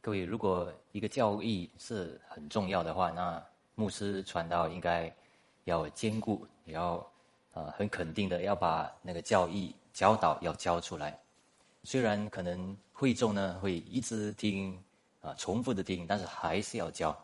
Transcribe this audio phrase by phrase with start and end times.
[0.00, 3.42] 各位，如果一个教义是很重要的话，那
[3.74, 5.10] 牧师传道应该
[5.64, 7.06] 要兼顾，也要
[7.52, 11.18] 呃很肯定的要把那个教义教导要教出来。
[11.84, 14.78] 虽然可能会众呢会一直听
[15.20, 17.16] 啊重复的听，但是还是要教，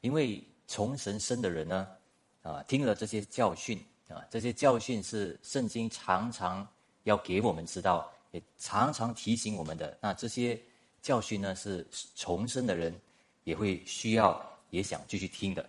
[0.00, 1.88] 因为从神生的人呢
[2.42, 6.66] 啊听了这些教训啊这些教训是圣经常常
[7.04, 9.96] 要给我们知道，也常常提醒我们的。
[10.00, 10.60] 那这些。
[11.00, 12.92] 教训呢是重生的人
[13.44, 15.64] 也会需要也想继续听的，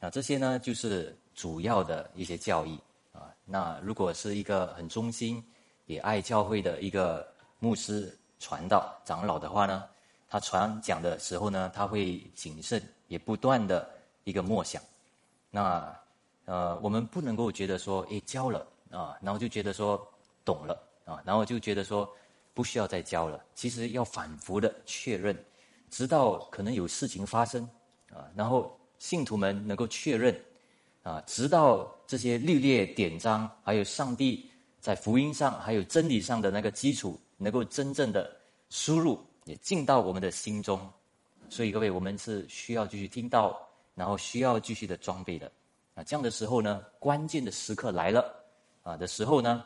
[0.00, 2.78] 啊，这些呢就是主要的一些教义
[3.10, 3.34] 啊。
[3.46, 5.42] 那如果是一个很忠心
[5.86, 7.26] 也爱教会的一个
[7.58, 9.84] 牧师传道长老的话呢，
[10.28, 13.88] 他传讲的时候呢，他会谨慎也不断的
[14.24, 14.80] 一个默想。
[15.50, 15.90] 那
[16.44, 20.06] 呃，我们不能够觉得说，诶教了啊，然后就觉得说
[20.46, 22.10] 懂了啊，然后就觉得说。
[22.56, 25.36] 不需要再教了，其实要反复的确认，
[25.90, 27.62] 直到可能有事情发生
[28.10, 30.34] 啊，然后信徒们能够确认
[31.02, 38.34] 啊，直到这些律列典章，还有上帝在福音上还有真理上的那个基础，能够真正的
[38.70, 40.80] 输入也进到我们的心中。
[41.50, 43.54] 所以各位，我们是需要继续听到，
[43.94, 45.52] 然后需要继续的装备的
[45.94, 46.02] 啊。
[46.02, 48.34] 这样的时候呢，关键的时刻来了
[48.82, 49.62] 啊的时候呢，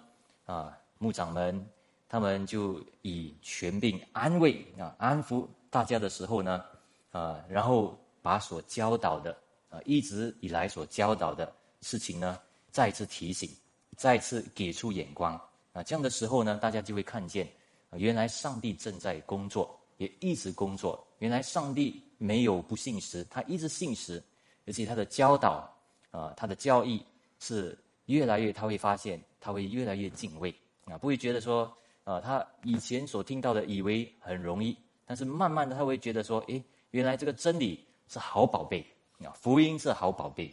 [0.50, 1.64] 啊牧长们。
[2.12, 6.64] 他们就以权柄安慰啊，安抚大家的时候呢，
[7.12, 9.30] 啊，然后把所教导的
[9.68, 12.36] 啊，一直以来所教导的事情呢，
[12.72, 13.48] 再次提醒，
[13.96, 15.40] 再次给出眼光
[15.72, 17.48] 啊，这样的时候呢，大家就会看见，
[17.92, 21.06] 原来上帝正在工作，也一直工作。
[21.20, 24.20] 原来上帝没有不信实，他一直信实，
[24.66, 25.72] 而且他的教导
[26.10, 27.00] 啊，他的教义
[27.38, 27.78] 是
[28.10, 31.74] 越来越，他会发现，他会越来越敬畏啊，不会觉得说。
[32.02, 36.60] 啊，他以前所听到的以为很容易，但是慢慢的他会觉得说，诶，
[36.92, 38.84] 原来这个真理是好宝贝
[39.22, 40.52] 啊，福音是好宝贝。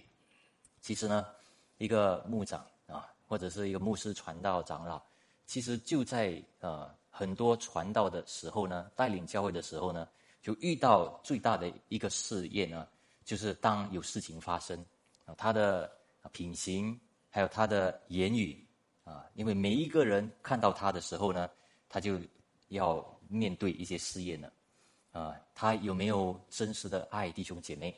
[0.81, 1.25] 其实呢，
[1.78, 5.01] 一个牧长啊，或者是一个牧师传道长老，
[5.46, 10.07] 其实就在呃很多传道的时候呢，带领教会的时候呢，
[10.44, 12.85] 就遇到最大的一个试验呢，
[13.23, 14.78] 就是当有事情发生
[15.25, 15.90] 啊，他的
[16.34, 17.00] 品行
[17.30, 18.64] 还有他的言语。
[19.04, 21.50] 啊，因为每一个人看到他的时候呢，
[21.88, 22.20] 他就
[22.68, 24.52] 要面对一些试验了。
[25.14, 27.98] 啊，他有没有真实的爱弟兄姐妹？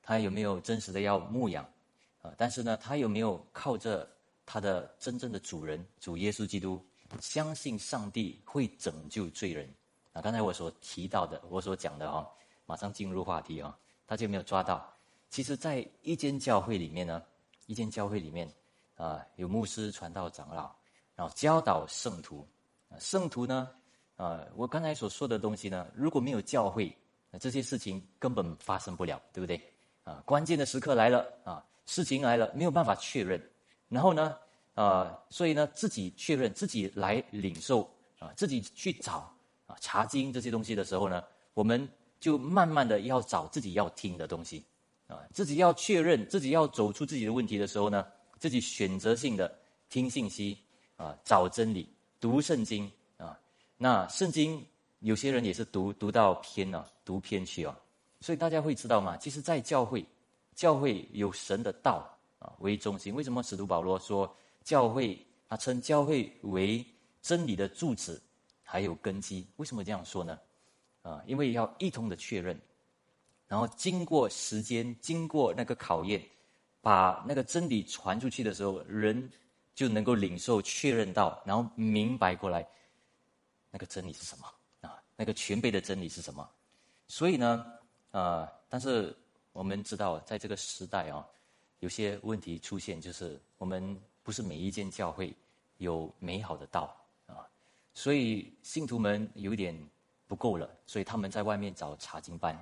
[0.00, 1.64] 他有没有真实的要牧养？
[2.22, 4.08] 啊，但是呢，他有没有靠着
[4.46, 6.80] 他的真正的主人主耶稣基督，
[7.20, 9.68] 相信上帝会拯救罪人？
[10.12, 12.30] 啊，刚才我所提到的，我所讲的哈，
[12.64, 14.88] 马上进入话题啊，大家没有抓到？
[15.30, 17.20] 其实，在一间教会里面呢，
[17.66, 18.48] 一间教会里面。
[18.96, 20.74] 啊，有牧师传道长老，
[21.16, 22.46] 然后教导圣徒。
[22.88, 23.68] 啊圣徒呢，
[24.14, 26.96] 啊，我刚才所说的东西呢，如果没有教会，
[27.30, 29.60] 那这些事情根本发生不了，对不对？
[30.04, 33.42] 啊，关键的时刻来了，啊，事情来了，没有办法确认。
[33.88, 34.36] 然后呢，
[34.74, 37.82] 啊，所以呢，自己确认，自己来领受，
[38.20, 39.28] 啊，自己去找，
[39.66, 41.88] 啊，查经这些东西的时候呢，我们
[42.20, 44.64] 就慢慢的要找自己要听的东西，
[45.08, 48.06] 啊，自己要确认，自己要走出自己的问题的时候呢。
[48.44, 50.58] 自己选择性的听信息
[50.98, 51.88] 啊，找真理，
[52.20, 53.40] 读圣经啊。
[53.78, 54.62] 那圣经
[54.98, 57.74] 有些人也是读读到偏了，读偏去啊。
[58.20, 59.16] 所以大家会知道吗？
[59.16, 60.04] 其实，在教会，
[60.54, 62.06] 教会有神的道
[62.38, 63.14] 啊为中心。
[63.14, 64.30] 为什么使徒保罗说
[64.62, 65.18] 教会
[65.48, 66.84] 他称教会为
[67.22, 68.22] 真理的柱子，
[68.62, 69.46] 还有根基？
[69.56, 70.38] 为什么这样说呢？
[71.00, 72.60] 啊，因为要一同的确认，
[73.48, 76.22] 然后经过时间，经过那个考验。
[76.84, 79.32] 把那个真理传出去的时候，人
[79.74, 82.68] 就能够领受、确认到，然后明白过来，
[83.70, 84.46] 那个真理是什么
[84.82, 85.02] 啊？
[85.16, 86.46] 那个全备的真理是什么？
[87.08, 87.64] 所以呢，
[88.10, 89.16] 呃，但是
[89.52, 91.26] 我们知道，在这个时代啊，
[91.80, 95.34] 有些问题出现，就是我们不是每一间教会
[95.78, 96.94] 有美好的道
[97.26, 97.48] 啊，
[97.94, 99.74] 所以信徒们有点
[100.26, 102.54] 不够了，所以他们在外面找查经班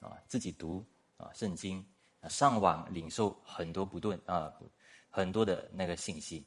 [0.00, 0.84] 啊，自己读
[1.16, 1.82] 啊圣经。
[2.28, 4.52] 上网领受很多不顿啊，
[5.08, 6.44] 很多的那个信息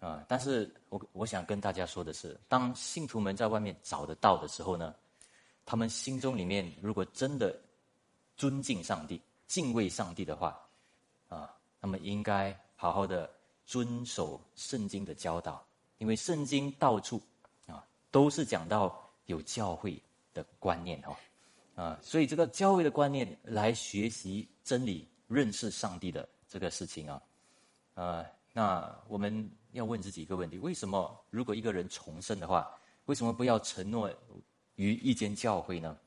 [0.00, 4.94] 啊，但是我我想跟大家说的是，当信徒们在外面找得到的时候呢，
[5.66, 7.58] 他们心中里面如果真的
[8.36, 10.58] 尊敬上帝、敬畏上帝的话
[11.28, 13.30] 啊，那么应该好好的
[13.66, 15.64] 遵守圣经的教导，
[15.98, 17.20] 因为圣经到处
[17.66, 20.00] 啊都是讲到有教会
[20.32, 21.14] 的观念哦。
[21.74, 27.22] 啊，所以这个教会的观念来学习真理、认识上帝的这个事情啊，
[27.94, 32.70] 呃，那我们要问自己一个问题：为什么如果一个人重生的话，
[33.06, 34.08] 为什么不要承诺
[34.76, 35.98] 于一间教会呢？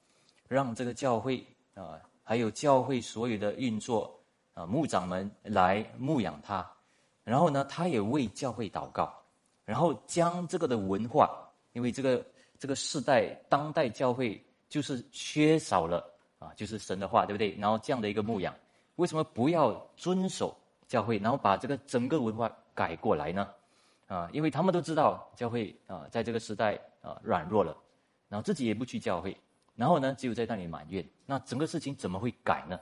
[0.47, 4.17] 让这个教会啊，还有教会所有的运作
[4.53, 6.65] 啊，牧长们来牧养他，
[7.25, 9.13] 然后呢，他也为教会祷告，
[9.65, 12.25] 然后将这个的文化，因为这个
[12.57, 16.03] 这个世代当代教会就是缺少了
[16.39, 17.55] 啊，就是神的话，对不对？
[17.57, 18.53] 然后这样的一个牧养，
[18.95, 20.55] 为什么不要遵守
[20.87, 23.47] 教会，然后把这个整个文化改过来呢？
[24.07, 27.75] 啊，因为他们都知道教会啊，在这个时代啊软弱了，
[28.29, 29.35] 然后自己也不去教会。
[29.75, 32.79] 然后呢，只有在那里埋怨，那整个事情怎么会改呢？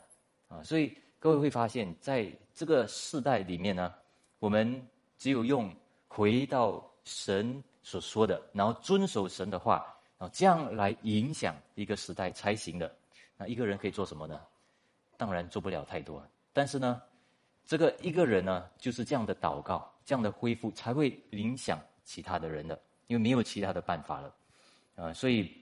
[0.47, 3.93] 啊，所以各位会发现，在这个世代里面呢，
[4.39, 4.87] 我们
[5.17, 5.73] 只有用
[6.07, 9.85] 回到神所说的，然后遵守神的话，
[10.17, 12.95] 啊这样来影响一个时代才行的。
[13.37, 14.39] 那一个人可以做什么呢？
[15.17, 17.01] 当然做不了太多，但是呢，
[17.65, 24.35] 这个一个人呢，就是这样的祷告，这样的恢复，才会影响其他的人的，因为没有其他的办法了，
[24.95, 25.61] 啊，所以。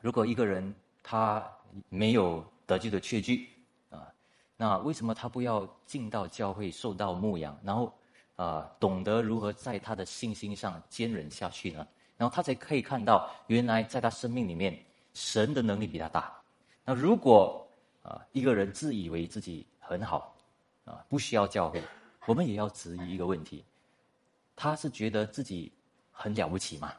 [0.00, 0.72] 如果一个人
[1.02, 1.44] 他
[1.88, 3.48] 没有得救的确据
[3.90, 4.06] 啊，
[4.56, 7.92] 那为什么他不要进到教会受到牧养，然后
[8.36, 11.84] 啊懂得如何在他的信心上坚忍下去呢？
[12.18, 14.78] 然后他才可以看到原来在他生命里面
[15.14, 16.38] 神的能力比他大。
[16.84, 17.66] 那如果
[18.02, 20.36] 啊一个人自以为自己很好
[20.84, 21.82] 啊不需要教会，
[22.26, 23.64] 我们也要质疑一个问题：
[24.54, 25.72] 他是觉得自己
[26.10, 26.92] 很了不起吗？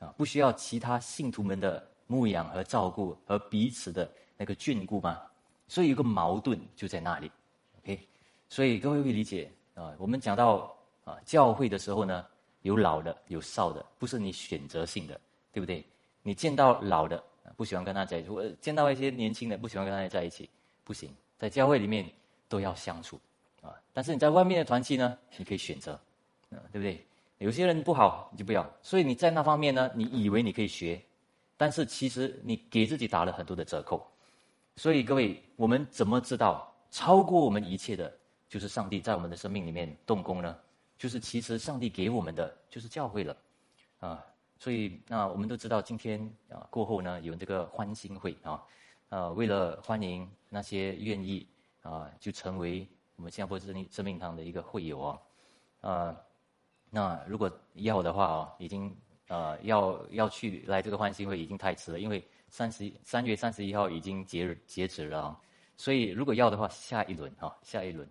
[0.00, 1.86] 啊不需要其他信徒们的。
[2.08, 5.18] 牧养和照顾和彼此的那个眷顾吗？
[5.66, 7.32] 所以有个矛盾就在那里
[7.78, 8.06] ，OK？
[8.50, 9.94] 所以各位会理解啊。
[9.96, 12.26] 我们讲到啊教会的时候呢，
[12.62, 15.20] 有老的有少的，不是你选择性的，
[15.52, 15.84] 对不对？
[16.22, 17.22] 你见到老的
[17.56, 20.48] 不喜欢跟他在一起，我见到一些年轻的不喜欢跟他在一起，
[20.84, 21.14] 不行。
[21.36, 22.08] 在教会里面
[22.48, 23.20] 都要相处
[23.60, 23.74] 啊。
[23.92, 25.92] 但是你在外面的团契呢，你可以选择，
[26.50, 27.04] 啊，对不对？
[27.38, 28.68] 有些人不好你就不要。
[28.80, 31.00] 所以你在那方面呢，你以为你可以学。
[31.56, 34.04] 但是其实你给自己打了很多的折扣，
[34.74, 38.12] 所以各位，我们怎么知道超过我们一切的，
[38.48, 40.56] 就是上帝在我们的生命里面动工呢？
[41.02, 43.36] 就是其实上帝给我们的就是教会了，
[43.98, 44.24] 啊，
[44.56, 48.62] 所以那我们都知道今天啊过后呢有这个欢欣会啊，
[49.08, 51.44] 呃，为了欢迎那些愿意
[51.80, 55.18] 啊就成为我们新加坡生命生命堂的一个会友啊，
[55.80, 56.16] 啊，
[56.88, 58.96] 那如果要的话啊，已经。
[59.28, 65.40] 呃，要要去来这个欢欣会已经太迟了，因为三十三月三十一号已经截截止了啊，
[65.74, 68.06] 所以如果要的话，下一轮哈，下一轮。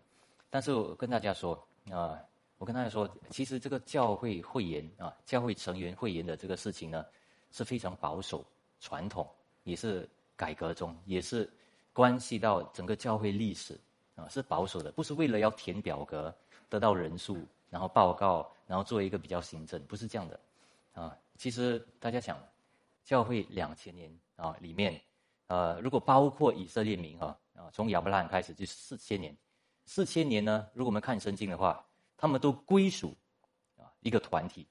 [0.49, 1.53] 但是我跟大家说
[1.91, 2.17] 啊，
[2.61, 7.03] 我跟大家说，其实这个教会会员啊，教会成员会员的这个事情呢，
[7.51, 8.45] 是非常保守、
[8.79, 9.27] 传统，
[9.63, 11.51] 也是改革中，也是
[11.91, 13.75] 关系到整个教会历史
[14.13, 16.31] 啊，是保守的，不是为了要填表格
[16.69, 20.39] 得到人数，然后报告，然后做一个比较行政，不是这样的。
[20.93, 22.37] 啊，其实大家想，
[23.03, 25.01] 教会两千年啊里面，
[25.47, 29.35] 呃，如果包括以色列民哈啊，从亚伯拉罕开始就是四千年，
[29.87, 31.83] 四千年呢，如果我们看圣经的话，
[32.21, 33.17] 他们都归属
[33.75, 34.67] 啊一个团体，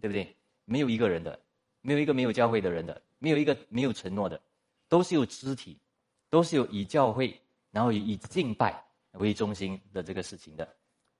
[0.00, 0.34] 对不对？
[0.64, 1.38] 没有一个人的，
[1.82, 4.40] 没有一个没有教会的人的，没有一个没有承诺的，
[4.88, 5.78] 都是有肢体，
[6.30, 7.38] 都是有以教会，
[7.70, 8.82] 然后以以敬拜
[9.12, 10.66] 为中心的这个事情的，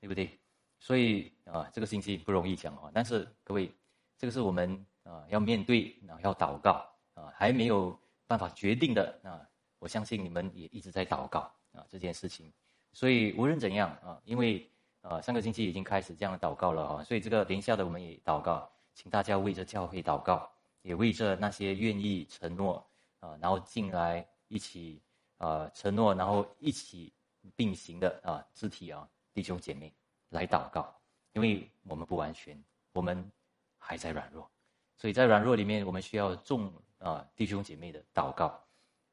[0.00, 0.31] 对不对？
[0.78, 3.71] 所以啊，这个信息不容易讲啊，但是各位。
[4.18, 7.95] 这个是我们啊要面对，然后要祷告啊，还没有
[8.26, 9.47] 办法决定的啊。
[9.78, 11.40] 我相信你们也一直在祷告
[11.73, 12.50] 啊这件事情。
[12.95, 14.66] 所以无论怎样啊，因为
[15.08, 20.50] 啊上个星期已经开始这样祷告了啊，所以这个等一下的我们也祷告，请大家为着教会祷告，
[20.82, 22.84] 也为着那些愿意承诺
[23.20, 25.00] 啊，然后进来一起
[25.38, 27.12] 啊承诺，然后一起
[27.54, 29.92] 并行的啊肢体啊弟兄姐妹
[30.30, 30.94] 来祷告，
[31.32, 32.60] 因为我们不完全，
[32.92, 33.30] 我们。
[33.78, 34.50] 还在软弱，
[34.96, 38.60] 所以在软弱里面，我们需要众啊弟兄姐妹的祷告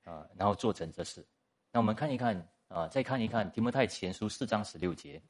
[0.03, 1.23] 啊，然后做成这事。
[1.71, 2.35] 那我们看一看
[2.69, 5.21] 啊，再看一看提摩太前书四章十六节，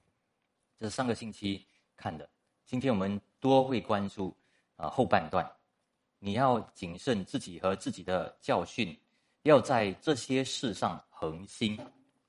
[0.83, 2.29] 这是上个星期看的。
[2.65, 4.35] 今天我们多会关注
[4.75, 5.49] 啊后半段，
[6.19, 8.93] 你要谨慎自己和自己的教训，
[9.43, 11.79] 要在这些事上恒心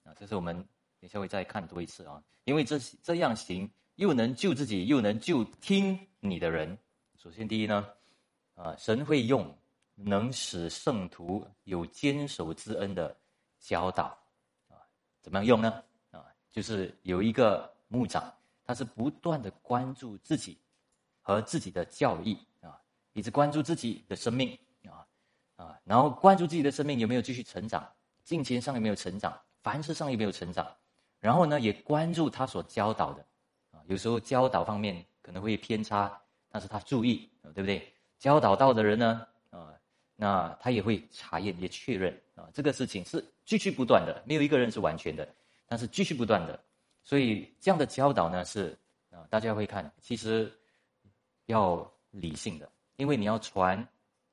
[0.05, 0.15] 啊。
[0.17, 0.57] 这是我们
[1.01, 6.79] 等下会再看多一次啊，因为这这样行，又能救自己，又能救听你的人。
[7.17, 7.85] 首先，第一呢，
[8.55, 9.53] 啊，神会用
[9.97, 13.19] 能使圣徒有坚守之恩的
[13.59, 14.17] 教导，
[14.69, 14.79] 啊，
[15.21, 15.83] 怎么样用呢？
[16.13, 18.33] 啊，就是有一个牧长，
[18.65, 20.59] 他是不断的关注自己
[21.21, 22.81] 和自己的教义啊，
[23.13, 25.07] 一直关注自己的生命啊
[25.57, 27.89] 啊，然后关注自己的生命有没有继续成长，
[28.25, 30.67] 金钱上有没有成长，凡事上有没有成长，
[31.21, 33.25] 然后呢，也关注他所教导的
[33.71, 36.21] 啊，有时候教导方面可能会偏差。
[36.55, 37.93] 但是他注意，对不对？
[38.17, 39.75] 教导到的人呢，啊，
[40.15, 45.29] 那他也会查验，也确认啊，这个事情是继续不断的，没有一个人是完全的，
[45.67, 46.65] 但是继续不断的，
[47.05, 48.77] 所以这样的教导呢是
[49.11, 50.51] 啊，大家会看，其实
[51.47, 53.79] 要理性的，因为你要传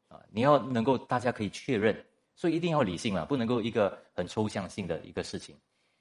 [0.08, 5.56] 啊，你要能够大家可以确认，所以一定要理性嘛，不能够一个很抽象性的一个事情，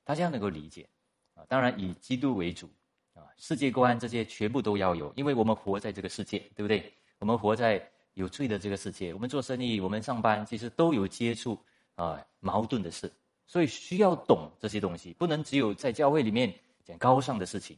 [0.05, 0.89] 大家能够理解
[1.35, 2.71] 啊，当然以基督为主
[3.13, 6.93] 啊，世界观这些全部都要有，因为我们活在这个世界，对不对？
[7.19, 7.85] 我们活在
[8.15, 11.59] 有罪的这个世界，我们做生意，我们上班，其实都有接触
[11.97, 13.13] 啊矛盾的事，
[13.51, 16.55] 所以需要懂这些东西，不能只有在教会里面
[16.85, 17.77] 讲高尚的事情，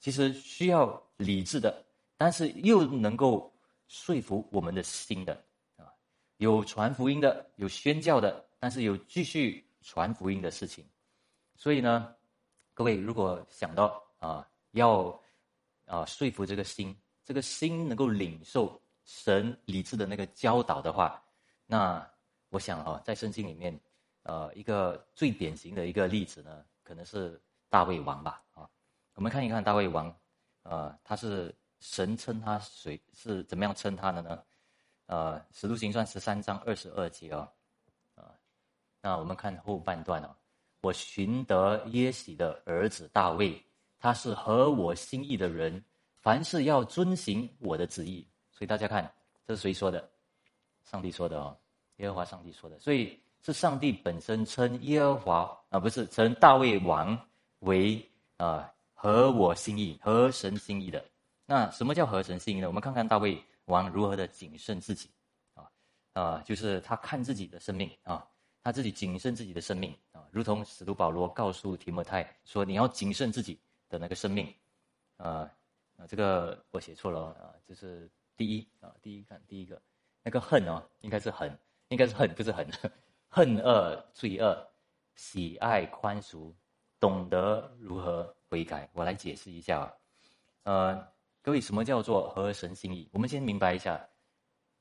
[0.00, 1.84] 其实需要理智的，
[2.16, 3.54] 但是又能够
[3.86, 5.32] 说服我们的心的
[5.76, 5.86] 啊，
[6.38, 10.84] 有传福音的，有宣教的，但是有继续传福音的事情，
[11.54, 12.12] 所以呢，
[12.74, 15.16] 各位如果想到啊要
[15.84, 18.76] 啊说服这个心，这个心能够领受。
[19.04, 21.20] 神理智的那个教导的话，
[21.66, 22.08] 那
[22.50, 23.76] 我想啊，在圣经里面，
[24.22, 28.42] 呃，一个最典型的一个例子呢，可能是大卫王吧。
[28.54, 28.68] 啊，
[29.14, 30.14] 我们看一看大卫王，
[30.62, 34.42] 呃，他是神称他谁是怎么样称他的呢？
[35.06, 37.52] 呃，《使徒行传》十三章二十二节哦，
[38.14, 38.32] 啊，
[39.00, 40.34] 那我们看后半段哦，
[40.82, 43.62] 我寻得耶喜的儿子大卫，
[43.98, 45.84] 他是合我心意的人，
[46.20, 48.26] 凡事要遵行我的旨意。
[48.52, 49.12] 所以大家看，
[49.44, 50.08] 这是谁说的？
[50.84, 51.58] 上帝说的哦，
[51.96, 52.78] 耶和华上帝说的。
[52.78, 57.18] 所以是上帝本身称耶和华啊，不是称大卫王
[57.60, 58.04] 为
[58.36, 61.04] 啊合我心意、合神心意的。
[61.46, 62.68] 那什么叫合神心意呢？
[62.68, 65.10] 我们看看大卫王如何的谨慎自己
[65.54, 65.70] 啊
[66.12, 68.26] 啊，就是他看自己的生命啊，
[68.62, 73.58] 他自己谨慎自己的生命啊，如同使徒保罗告诉提摩太说：“你要谨慎自己
[73.88, 74.46] 的那个生命。”
[75.18, 75.50] 啊
[75.96, 78.10] 啊，这个我写错了啊，就是。
[78.34, 79.80] 第一啊，第一看第一个，
[80.22, 81.56] 那个恨哦，应该是恨，
[81.88, 82.66] 应该是恨，不是恨，
[83.34, 84.70] 恨恶罪恶，
[85.14, 86.52] 喜爱宽恕，
[87.00, 88.86] 懂得如何悔改。
[88.92, 89.94] 我来解释一下啊，
[90.64, 93.08] 呃，各位，什么叫做合神心意？
[93.10, 94.06] 我们先明白一下，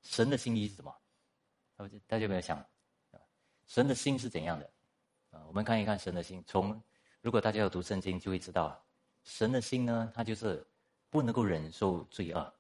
[0.02, 0.94] 神的心意是什么？
[2.06, 2.62] 大家有没有想，
[3.68, 4.70] 神的心是怎样的？
[5.30, 6.44] 啊，我们看一看神的心。
[6.46, 6.78] 从
[7.22, 8.84] 如果大家有读圣经，就会知道，
[9.24, 10.68] 神的心呢，他就是
[11.10, 12.54] 不能够忍受罪恶。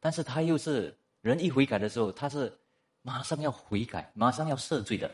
[0.00, 2.54] 但是他又是人一悔改的时候，他是
[3.06, 5.10] 马上要悔改，马上要赦罪的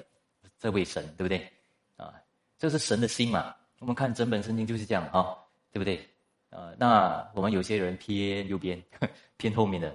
[0.61, 1.53] 这位神，对不对？
[1.97, 2.15] 啊，
[2.57, 3.53] 这是神的心嘛。
[3.81, 5.37] 我们看整本圣经就是这样啊，
[5.73, 6.09] 对不对？
[6.51, 8.81] 啊，那我们有些人偏右边，
[9.37, 9.93] 偏后面的；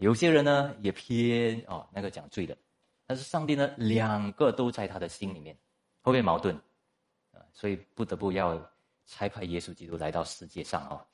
[0.00, 2.56] 有些人呢也偏哦那个讲罪的。
[3.08, 5.52] 但是上帝呢，两个都在他的心里面，
[6.00, 6.54] 会不会矛盾？
[7.32, 8.56] 啊，所以不得不要
[9.04, 11.04] 差派耶稣基督来到世界上哦，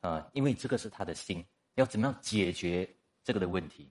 [0.00, 1.44] 啊，因为这个是他的心。
[1.74, 2.88] 要怎么样解决
[3.22, 3.88] 这个的问题？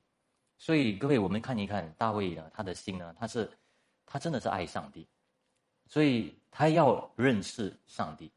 [0.57, 3.49] 所以各位，我们看一看大卫呢，他的心呢，他是
[4.05, 5.07] 他真的是爱上帝，
[5.85, 8.31] 所以他要认识上帝。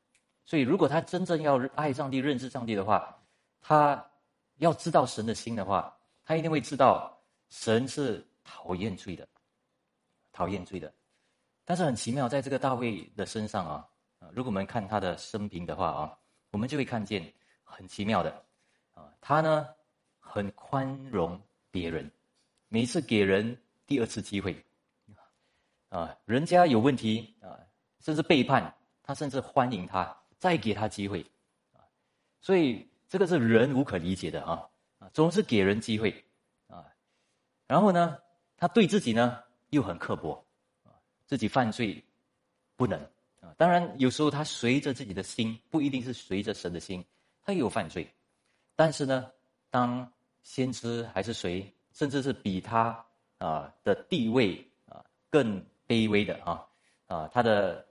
[0.45, 3.17] 所以如果他真正要爱上帝、认识上帝的话，
[3.61, 4.05] 他
[4.57, 7.17] 要知道神的心的话，他一定会知道
[7.49, 9.27] 神是讨厌罪的，
[10.33, 10.93] 讨厌罪的。
[11.65, 13.89] 但是很奇妙，在这个大卫的身上啊，
[14.33, 16.19] 如果我们看他的生平的话啊，
[16.51, 17.33] 我们就会看见
[17.65, 18.31] 很奇妙的。
[18.93, 19.69] 啊他呢，
[20.19, 22.11] 很宽容别人，
[22.69, 24.65] 每次给人第二次机会，
[25.89, 27.59] 啊，人家有问题啊，
[28.01, 31.25] 甚至背叛他，甚至欢迎他，再给他机会，
[31.73, 31.83] 啊，
[32.41, 36.25] 所以这个是人无可理解的啊，啊，总是给人机会，
[36.67, 36.87] 啊，
[37.67, 38.19] 然后呢，
[38.57, 40.45] 他对自己呢又很刻薄，
[41.27, 42.03] 自己犯罪
[42.77, 43.01] 不能
[43.41, 47.05] 啊，当然有时候他随着自己的心，不一定是随着神的心，
[47.43, 48.09] 他也有犯罪。
[48.77, 49.31] 但是呢，
[49.71, 50.11] 当
[50.43, 53.05] 先知还是谁，甚至是比他
[53.39, 56.67] 啊的地位啊更卑微的啊
[57.07, 57.85] 啊，他的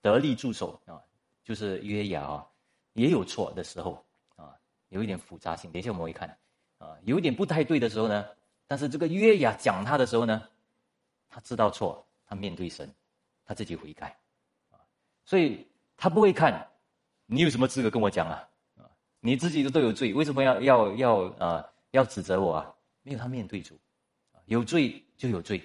[0.00, 1.00] 得力助手啊，
[1.44, 2.46] 就是约雅啊，
[2.94, 4.04] 也有错的时候
[4.36, 4.54] 啊，
[4.88, 5.70] 有一点复杂性。
[5.72, 6.28] 等一下我们会看
[6.78, 8.26] 啊，有一点不太对的时候呢，
[8.66, 10.42] 但是这个约雅讲他的时候呢，
[11.28, 12.92] 他知道错，他面对神，
[13.44, 14.16] 他自己悔改
[14.70, 14.78] 啊，
[15.24, 16.68] 所以他不会看
[17.26, 18.48] 你有什么资格跟我讲啊。
[19.24, 22.74] 你自己都都有罪，为什么要要要啊要指责我啊？
[23.02, 23.78] 没有他面对主，
[24.44, 25.58] 有罪就有罪，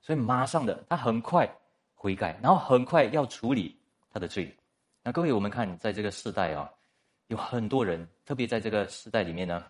[0.00, 1.46] 所以马上的他很快
[1.94, 3.78] 悔改，然后很快要处理
[4.10, 4.56] 他的罪。
[5.02, 6.70] 那各位，我们看在这个时代啊，
[7.26, 9.66] 有很多人，特别在这个时代里面呢，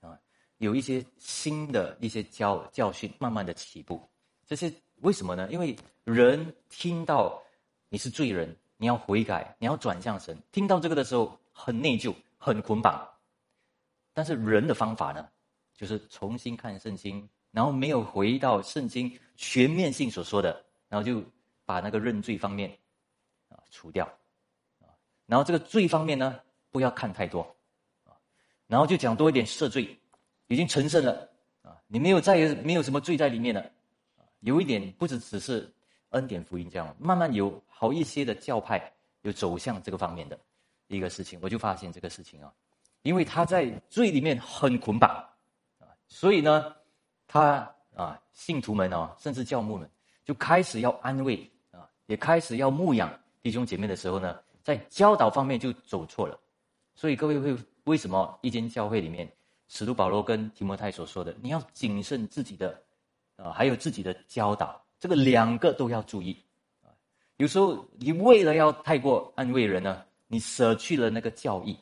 [0.00, 0.18] 啊，
[0.58, 4.00] 有一些新的一些教教训慢慢的起步。
[4.46, 5.50] 这些为什么呢？
[5.50, 7.42] 因为人听到
[7.88, 12.14] 你是罪人，你要悔改，你要转向神，听到这个的时候很内疚。
[12.44, 13.08] 很捆绑，
[14.12, 15.28] 但是人的方法呢，
[15.74, 21.24] 就是重新看圣经，然后没有回到圣经全面性所说的，然后就
[21.64, 22.70] 把那个认罪方面
[23.48, 24.04] 啊除掉，
[24.80, 24.92] 啊，
[25.26, 26.38] 然后这个罪方面呢
[26.70, 27.40] 不要看太多，
[28.04, 28.12] 啊，
[28.66, 29.98] 然后就讲多一点赦罪，
[30.48, 31.28] 已经成圣了，
[31.62, 33.60] 啊，你没有再有没有什么罪在里面了，
[34.18, 35.72] 啊，有一点不只只是
[36.10, 38.92] 恩典福音这样，慢慢有好一些的教派
[39.22, 40.38] 有走向这个方面的
[40.88, 42.52] 一个事情，我就发现这个事情啊。
[43.02, 45.10] 因为他在罪里面很捆绑，
[45.78, 46.72] 啊，所以呢，
[47.26, 49.90] 他啊，信徒们哦，甚至教牧们
[50.24, 56.38] 就开始要安慰啊，也开始要牧养弟兄姐妹的时候呢，在教导方面就走错了。
[56.94, 59.28] 所以各位会为什么一间教会里面，
[59.66, 62.80] 使徒保罗跟提摩太所说的，你要谨慎自己的
[63.34, 66.40] 啊，还有自己的教导，这个两个都要注意
[66.82, 66.86] 啊。
[67.38, 71.76] 有时候你为了要太过安慰人呢，你舍去了那个教义。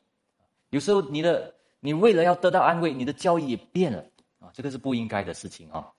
[0.71, 4.05] 有时候你的你为了要得到安慰，你的教义也变了
[4.39, 5.91] 啊，这个是不应该的事情啊。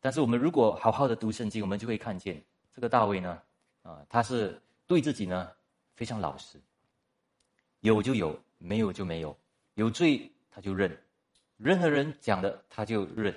[0.00, 2.42] 但是我们如果好好的读圣经，我们就会看见
[2.74, 3.40] 这个大卫呢，
[3.82, 5.50] 啊，他是对自己呢
[5.96, 6.60] 非常老实，
[7.80, 9.36] 有就有，没有就没有，
[9.74, 10.96] 有罪他就认，
[11.56, 13.34] 任何人讲的他就认，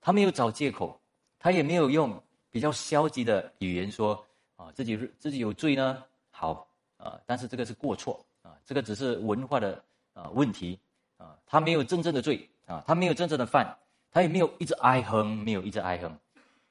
[0.00, 0.98] 他没有找借口，
[1.38, 4.24] 他也没有用比较消极的语言说
[4.56, 9.82] 啊自己自己有罪呢，好啊，但是这个是过错啊，这个只是文化的。
[10.18, 10.76] 啊，问题
[11.16, 13.78] 啊，他没有真正的罪啊，他没有真正的犯，
[14.10, 16.18] 他也没有一直哀哼，没有一直哀哼。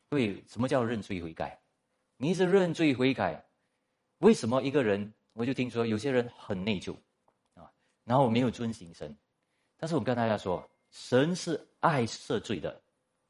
[0.10, 1.58] 所以，什么叫认罪悔改？
[2.18, 3.42] 你一直认罪悔改，
[4.18, 5.14] 为什么一个人？
[5.34, 6.94] 我就听说有些人很内疚
[7.54, 7.72] 啊，
[8.04, 9.16] 然后没有遵行神。
[9.78, 12.82] 但是我跟大家说，神是爱赦罪的。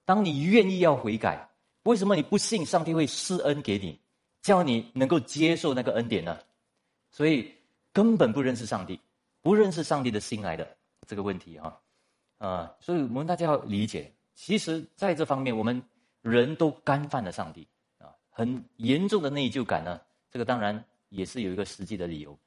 [0.05, 1.47] 当你愿意要悔改，
[1.83, 3.99] 为什么你不信上帝会施恩给你，
[4.41, 6.39] 叫你能够接受那个恩典呢？
[7.11, 7.53] 所以
[7.91, 8.99] 根本不认识上帝。
[9.47, 10.77] 不认识上帝的心来的
[11.07, 11.79] 这个问题啊，
[12.37, 15.81] 啊，所以我们大家要理解，其实在这方面，我们
[16.21, 17.65] 人都干犯了上帝
[17.97, 20.01] 啊，很严重的内疚感呢。
[20.29, 22.37] 这个当然也是有一个实际的理由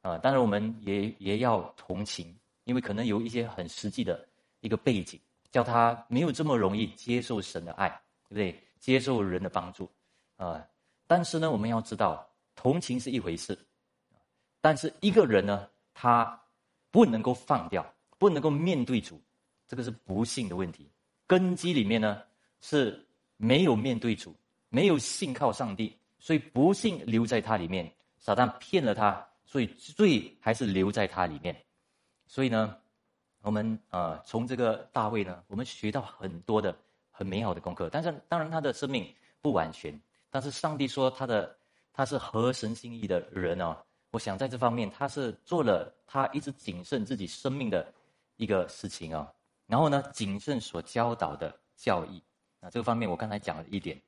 [0.00, 4.26] 啊，当然我们也也要同情，因为可能有一些很实际的
[4.60, 7.86] 一个背景，叫他没有这么容易接受神的爱，
[8.26, 8.58] 对不对？
[8.80, 9.86] 接受人的帮助
[10.36, 10.66] 啊，
[11.06, 13.58] 但是呢，我们要知道，同情是一回事，
[14.62, 16.42] 但是一个人呢，他。
[16.96, 17.84] 不能够放掉，
[18.16, 19.20] 不能够面对主，
[19.68, 20.90] 这个是不幸的问题。
[21.26, 22.22] 根基里面呢
[22.62, 23.06] 是
[23.36, 24.34] 没有面对主，
[24.70, 27.92] 没有信靠上帝，所以不幸留在他里面。
[28.18, 31.54] 撒旦骗了他，所以罪还是留在他里面。
[32.26, 32.74] 所以呢，
[33.42, 36.74] 我们呃从这个大卫呢，我们学到很多的
[37.10, 37.90] 很美好的功课。
[37.92, 39.06] 但是当然他的生命
[39.42, 41.54] 不完全，但是上帝说他的
[41.92, 43.76] 他是合神心意的人哦。
[44.10, 47.92] 我想在这方面，他是做了他一直谨慎自己生命的
[48.36, 49.32] 一个事情啊。
[49.66, 52.22] 然后呢，谨慎所教导的教义
[52.60, 54.00] 啊，这个方面我刚才讲了一点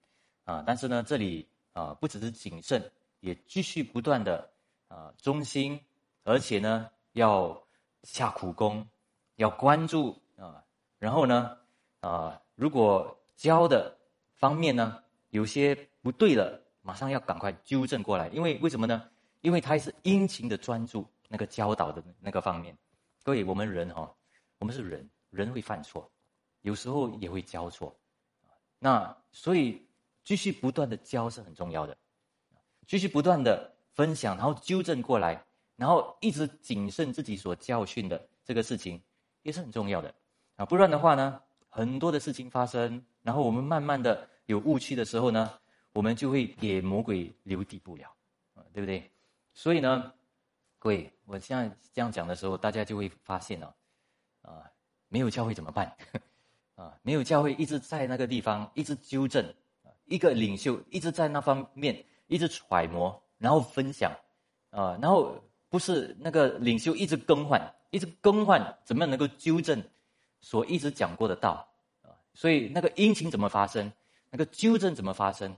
[0.45, 0.63] 啊。
[0.67, 4.49] 但是呢，这里啊，不只是谨慎，也继续不断的
[4.87, 5.79] 啊忠心，
[6.23, 7.61] 而且呢，要
[8.05, 8.87] 下苦功，
[9.37, 10.65] 要关注啊。
[10.99, 11.59] 然后呢，
[12.01, 13.99] 啊，如果教的
[14.37, 19.11] 方面呢有些不对了，马上要赶快纠正过来，因为为什么呢？
[19.41, 22.77] 因为他是殷勤的专注那个教导的那个方面，
[23.23, 24.13] 各位，我们人哈，
[24.59, 26.11] 我们是人，人会犯错，
[26.63, 27.97] 有时候也会教错，
[28.79, 29.87] 那所以
[30.25, 31.97] 继续不断的教是很重要的，
[32.87, 35.45] 继续不断的分享，然后纠正过来，
[35.77, 39.01] 然后一直谨慎自己所教训的这个事情
[39.43, 40.13] 也是很重要的。
[40.57, 45.53] 啊，不然的话呢，很多的事情发生，然后我们慢慢的有误区的时候呢，
[45.93, 48.05] 我们就会给魔鬼留地步了，
[48.55, 49.11] 啊，对不对？
[49.59, 50.13] 所以呢，
[50.79, 53.75] 各位，我现在这样讲的时候，大家就会发现了，
[54.43, 54.63] 啊，
[55.09, 55.93] 没有教会怎么办？
[56.77, 59.53] 啊，没有教会一直在那个地方一直纠正，
[60.05, 64.13] 一个领袖一直在那方面一直揣摩，然后分享，
[64.71, 65.35] 啊，然后
[65.69, 69.83] 不是那个领袖一直更换，一直更换，怎么样能够纠正
[70.41, 71.69] 所一直讲过的道？
[72.03, 73.93] 啊，所以那个殷勤怎么发生？
[74.31, 75.57] 那个纠正怎么发生？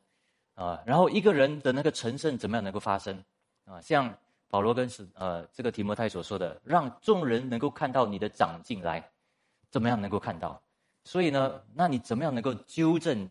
[0.55, 3.23] 啊，然后一个人的那个成圣怎么样能够发生？
[3.71, 4.13] 啊，像
[4.49, 9.09] 保罗跟是呃这个提摩太所说的，让众人能够看到你的长进来，
[9.71, 10.61] 怎么样能够看到？
[11.05, 13.31] 所以呢，那你怎么样能够纠正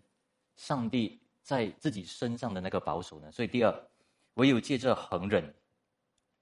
[0.55, 3.29] 上帝在自己身上的那个保守呢？
[3.31, 3.89] 所以第二，
[4.35, 5.53] 唯有借着恒忍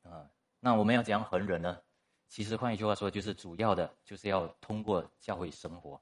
[0.04, 0.30] 啊，
[0.60, 1.82] 那我们要怎样恒忍呢？
[2.28, 6.00] 其实换一句话说，就是主要的就是要通过教会生活。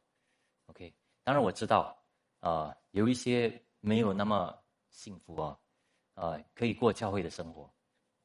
[0.66, 1.98] OK，当然我知道
[2.42, 4.54] 啊，有一些没有那么
[4.90, 5.58] 幸福啊，
[6.16, 7.72] 啊，可以过教会的生活。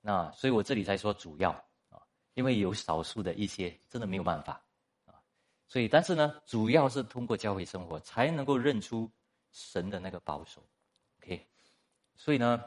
[0.00, 1.50] 那所以，我这里才说主要
[1.90, 2.00] 啊，
[2.34, 4.62] 因为有少数的一些真的没有办法
[5.04, 5.14] 啊，
[5.68, 9.10] 所以，但是呢，主要是通过教会生活才能够认出
[9.52, 10.64] 神的那个保守。
[11.18, 11.46] OK，
[12.16, 12.64] 所以呢，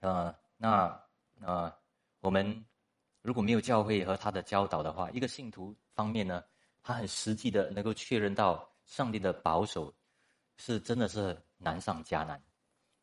[0.00, 0.98] 呃，那
[1.40, 1.72] 呃，
[2.20, 2.64] 我们
[3.20, 6.42] 如果没有教会和他的教导的话，一个信徒方面呢，
[6.82, 9.92] 他很实际的能够确认到上帝的保守
[10.56, 12.42] 是真的是难上加难。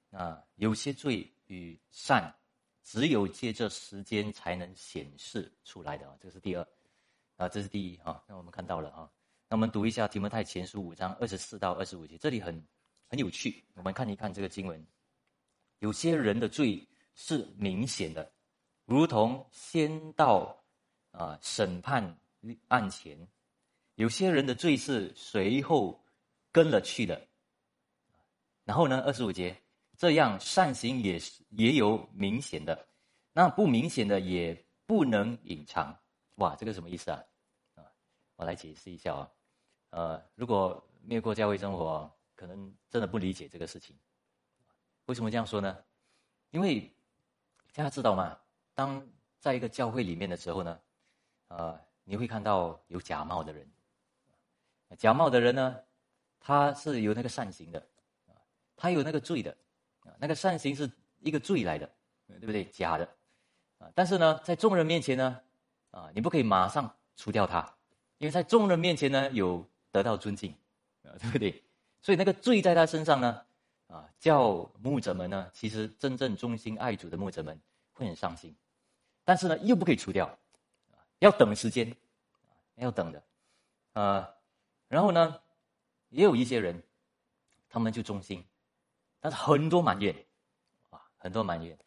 [0.10, 2.34] 那有些罪与善，
[2.84, 6.68] 只有借着时间才能显示出来的啊，这是第二。
[7.38, 8.24] 啊，这是第一啊。
[8.28, 9.10] 那我们看到了啊。
[9.50, 12.64] 那我们读一下《提摩太前书》五章二十四到二十五节，这里很
[13.08, 13.64] 很有趣。
[13.74, 14.86] 我们看一看这个经文，
[15.80, 18.32] 有些人的罪是明显的，
[18.86, 20.64] 如同先到
[21.12, 22.18] 啊审判
[22.68, 23.18] 案前；
[23.96, 26.04] 有些人的罪是随后
[26.52, 27.28] 跟了去的。
[28.64, 29.60] 然后呢，二十五节，
[30.04, 32.88] 这样善行也是也有明显的，
[33.32, 34.54] 那不明显的也
[34.86, 35.98] 不能隐藏。
[36.36, 37.24] 哇，这个什么意思啊？
[37.76, 37.86] 啊，
[38.36, 39.32] 我来解释一下啊。
[39.92, 43.98] 呃，如果没有过教会生活，可能真的不理解这个事情。
[45.06, 45.82] 为什么这样说呢？
[46.50, 46.94] 因为
[47.74, 48.38] 大家知道吗？
[48.74, 49.02] 当
[49.40, 50.82] 在一个教会里面的时候呢，
[51.48, 53.66] 呃，你会看到有假冒的人。
[54.98, 55.80] 假冒的人呢，
[56.42, 57.88] 他是有那个善行的，
[58.76, 59.56] 他有那个罪的，
[60.06, 60.90] 啊，那个善行是
[61.20, 61.90] 一个罪来的，
[62.28, 62.64] 对不对？
[62.66, 63.08] 假的，
[63.80, 65.40] 啊，但是呢，在众人面前呢。
[65.94, 67.60] 啊，你不可以马上除掉他，
[68.18, 70.52] 因为在众人面前呢，有得到尊敬，
[71.04, 71.64] 啊，对不对？
[72.02, 73.46] 所以那个罪在他身上呢，
[73.86, 77.62] 啊，叫牧者们呢，其实真正忠心爱主的牧者们
[77.92, 78.56] 会很伤心，
[79.24, 80.36] 但是呢，又不可以除掉，
[81.20, 81.96] 要等时间，
[82.78, 83.24] 要等的，
[83.92, 84.28] 啊，
[84.88, 85.40] 然后呢，
[86.10, 86.82] 也有一些人，
[87.70, 88.44] 他们就忠心，
[89.24, 90.14] 但是很多埋怨，
[90.90, 91.78] 啊，很多埋怨，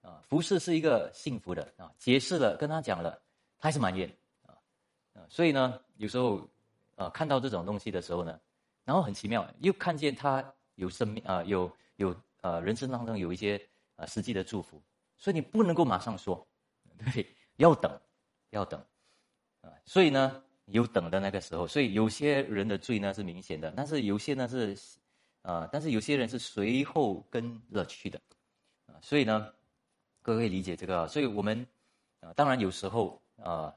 [0.00, 3.20] 啊，服侍是一个幸福的啊，解释了，跟他讲了。
[3.58, 4.10] 他还是埋怨
[4.46, 4.56] 啊，
[5.28, 6.48] 所以呢，有时候
[6.96, 8.40] 啊看到这种东西的时候呢，
[8.86, 10.42] 然后很奇妙，又看见他
[10.76, 13.60] 有生命啊，有有呃人生当中有一些
[13.96, 14.82] 啊实际的祝福，
[15.18, 16.44] 所以你不能够马上说，
[17.12, 18.00] 对，要等，
[18.48, 18.82] 要等
[19.60, 24.74] 啊，所以呢有等的那个时候，所以有些人的罪呢是明显的，但是有些呢是
[25.42, 28.20] 啊，但是有些人是随后跟了去的
[28.86, 29.52] 啊，所以呢，
[30.22, 31.66] 各位理解这个，所以我们
[32.20, 33.20] 啊，当然有时候。
[33.42, 33.74] 啊，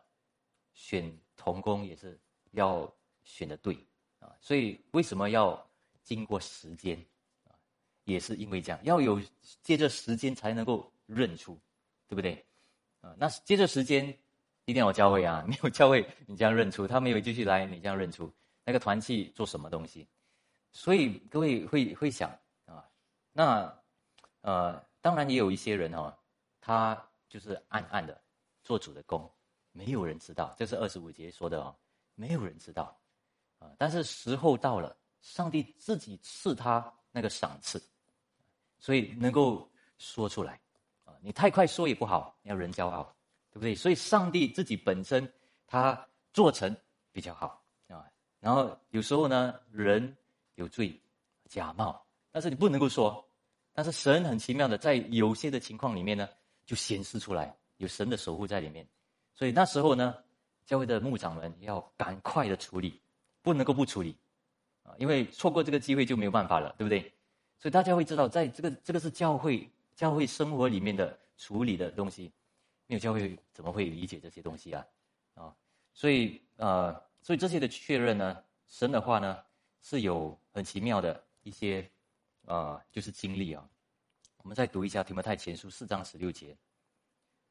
[0.74, 2.20] 选童工也是
[2.52, 3.76] 要选的对
[4.20, 5.66] 啊，所以为什么要
[6.04, 7.04] 经过时间
[7.46, 7.56] 啊？
[8.04, 9.20] 也是因为这样，要有
[9.64, 11.58] 借着时间才能够认出，
[12.08, 12.46] 对不对？
[13.02, 14.06] 啊，那借着时间
[14.66, 18.32] 一定要教会啊， 没有教会你这样认出，他没有继续来你这样认出，
[18.66, 20.06] 那个团契做什么东西？
[20.76, 22.30] 所以各位会会想
[22.66, 22.86] 啊，
[23.32, 23.74] 那
[24.42, 26.14] 呃，当然也有一些人哦，
[26.60, 28.22] 他就是暗暗的
[28.62, 29.32] 做主的工。
[29.72, 31.74] 没有人知道，这是二十五节说的哦，
[32.14, 32.98] 没有人知道，
[33.58, 33.72] 啊！
[33.78, 37.82] 但是时候到了，上帝自己赐他那个赏赐，
[38.78, 40.60] 所以能够说出来，
[41.06, 41.16] 啊！
[41.22, 43.04] 你太快说也不好，要人骄傲，
[43.50, 43.74] 对不对？
[43.74, 45.30] 所以上帝自己本身
[45.66, 46.76] 他做成
[47.14, 48.06] 比较好啊。
[48.42, 50.16] 然后有时候呢，人
[50.56, 51.00] 有罪，
[51.48, 53.26] 假冒，但是你不能够说，
[53.74, 56.28] 但是神很奇妙的，在有些的情况里面呢，
[56.66, 58.88] 就显示出来，有神的守护在里面。
[59.34, 60.16] 所以那时候呢，
[60.66, 63.00] 教会的牧长们要赶快的处理，
[63.42, 64.18] 不能够不处理，
[64.84, 67.02] 啊，因为错过这个机会就没有办法了，对不对？
[67.58, 72.32] 所以大家会知道，在这个这个是教会教会生活里面的处理的东西，
[72.88, 74.86] 没有教会怎么会理解这些东西啊？
[75.36, 75.56] 啊，
[75.94, 79.40] 所以呃，所以这些的确认呢，神的话呢
[79.86, 81.88] 是有很奇妙的一些
[82.46, 83.70] 啊，就是经历啊。
[84.38, 86.58] 我们再读一下提摩太前书四章十六节，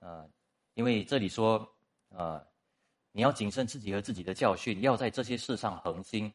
[0.01, 0.27] 啊，
[0.75, 1.70] 因为这里说。
[2.11, 2.47] 啊，
[3.11, 6.33] 你要谨慎自己和自己的教训，要在这些事上恒心，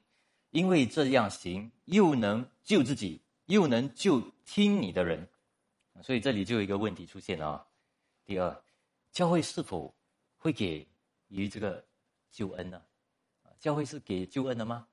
[0.49, 5.25] 因为这样行又能救自己，又能救听你的人。
[6.03, 7.65] 所以这里就有一个问题出现了啊。
[8.25, 8.61] 第二，
[9.13, 9.95] 教会是否
[10.35, 10.85] 会给
[11.29, 11.81] 予这个
[12.29, 12.81] 救恩呢？
[13.57, 14.85] 教会是给救恩的吗？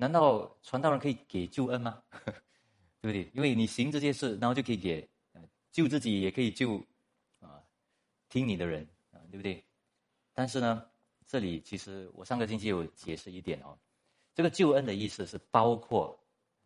[0.00, 2.02] 难道传道人可以给救恩吗？
[3.02, 3.30] 对不对？
[3.34, 5.06] 因为你行这些事，然后就可以给
[5.70, 6.82] 救自己，也可以救
[7.38, 7.62] 啊
[8.30, 9.62] 听你的人啊，对不对？
[10.32, 10.86] 但是呢，
[11.26, 13.78] 这里其实我上个星期有解释一点哦，
[14.34, 16.18] 这个救恩的意思是包括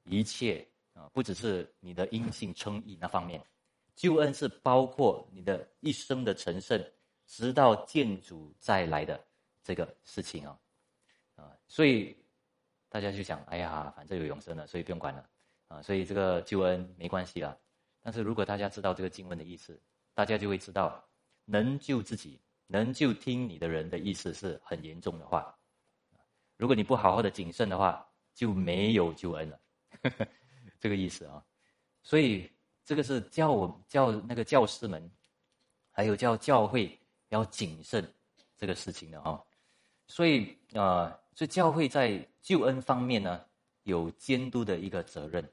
[0.04, 3.44] 一切啊，不只是你的因性称义那方面，
[3.96, 6.80] 救恩是包括你的一生的成圣，
[7.26, 9.20] 直到见主再来的
[9.64, 10.58] 这个事情啊，
[11.34, 12.16] 啊，所以
[12.94, 15.28] 大家就想，哎呀，反正有永生了，所以不用管了
[15.66, 17.58] 啊，所以这个救恩没关系了。
[18.00, 19.82] 但是如果大家知道这个经文的意思，
[20.14, 21.04] 大家就会知道
[21.44, 22.40] 能救自己。
[22.68, 25.52] 能救听你的人的意思是很严重的话，
[26.56, 29.60] 如果你不好好的谨慎的话，就没有救恩了，
[30.78, 31.44] 这个意思啊。
[32.04, 32.48] 所以
[32.84, 35.10] 这个是叫我叫那个教师们，
[35.90, 36.96] 还有叫教会
[37.30, 38.08] 要谨慎
[38.56, 39.42] 这个事情的啊。
[40.06, 43.44] 所以啊，所以教会在救恩方面呢，
[43.82, 45.46] 有监督的一个责任，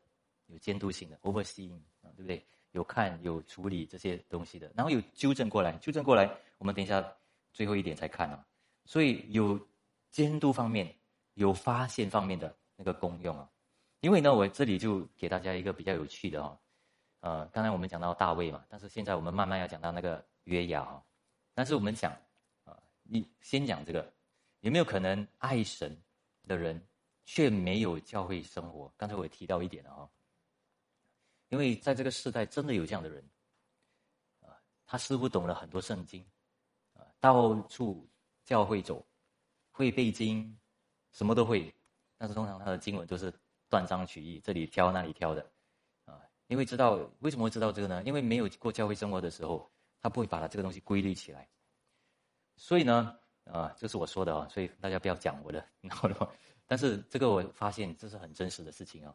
[0.48, 2.46] 有监督性的 overseeing 啊，对不对？
[2.72, 7.06] 有看有处理这些东西的，然后有纠正过来，纠正过来，我们等一下
[7.52, 8.48] 最后一点才看啊。
[8.86, 9.60] 所以有
[10.10, 10.96] 监督方面，
[11.34, 13.50] 有发现方面的那个功用啊。
[14.00, 16.60] 因为呢，我这里就给大家一个比较有趣的哈，
[17.20, 21.04] 呃，刚才我们讲到大卫嘛，但是现在我们慢慢要讲到那个约雅啊。
[21.54, 22.12] 但是我们讲
[22.63, 24.13] 啊，你先讲这个，
[24.62, 25.95] 有没有可能爱神
[26.47, 26.82] 的人
[27.26, 28.91] 却没有教会生活？
[28.97, 30.10] 刚才我也提到一点了哈。
[31.50, 33.30] 因为在这个时代，真的有这样的人，
[34.39, 36.26] 啊，他似乎懂了很多圣经，
[36.93, 38.08] 啊，到处
[38.45, 39.06] 教会走，
[39.71, 40.58] 会背经，
[41.12, 41.74] 什么都会，
[42.17, 43.34] 但是通常他的经文都是
[43.67, 45.52] 断章取义，这里挑那里挑的，
[46.06, 48.02] 啊，因为知道为什么会知道这个呢？
[48.04, 49.69] 因为没有过教会生活的时候，
[50.00, 51.50] 他不会把他这个东西归类起来，
[52.56, 56.30] 所以呢，啊，这是我说的啊，所以大家不要讲我的， 好了，
[56.68, 59.14] 但是这个我发现这是很真实的事情啊。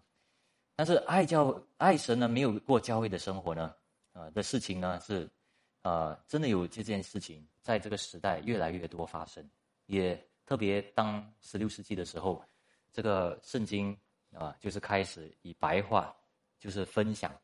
[0.74, 3.74] 但是爱教爱神呢，没有过教会的生活呢，
[4.12, 5.26] 啊的事情呢是，
[5.82, 9.48] 啊真的有这件事情在这个时代越来越多发生，
[9.86, 12.44] 也特别当十六世纪的时候，
[12.92, 13.96] 这个圣经
[14.34, 16.14] 啊就是开始以白话
[16.58, 17.34] 就是分享，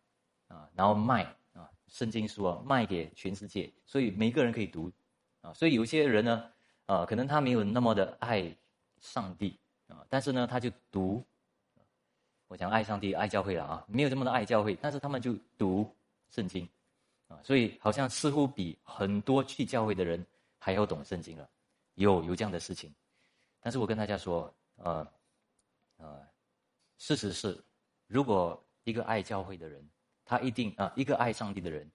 [0.49, 4.93] 啊然后卖啊圣经书啊卖给全世界，所以每个人可以读，
[5.41, 6.53] 啊所以有些人呢，
[6.93, 8.55] 啊可能他没有那么的爱
[9.01, 11.25] 上帝啊，但是呢他就读。
[12.49, 15.91] 我讲爱上帝、爱教会了啊，没有这么多爱教会，但是他们就读
[16.29, 16.69] 圣经，
[17.27, 20.23] 啊，所以好像似乎比很多去教会的人
[20.59, 21.49] 还要懂圣经了，
[21.95, 22.95] 有有这样的事情。
[23.59, 25.11] 但是我跟大家说，呃，
[25.97, 26.21] 呃，
[26.99, 27.59] 事实是，
[28.07, 29.83] 如果一个爱教会的人，
[30.23, 31.91] 他一定啊，一个爱上帝的人，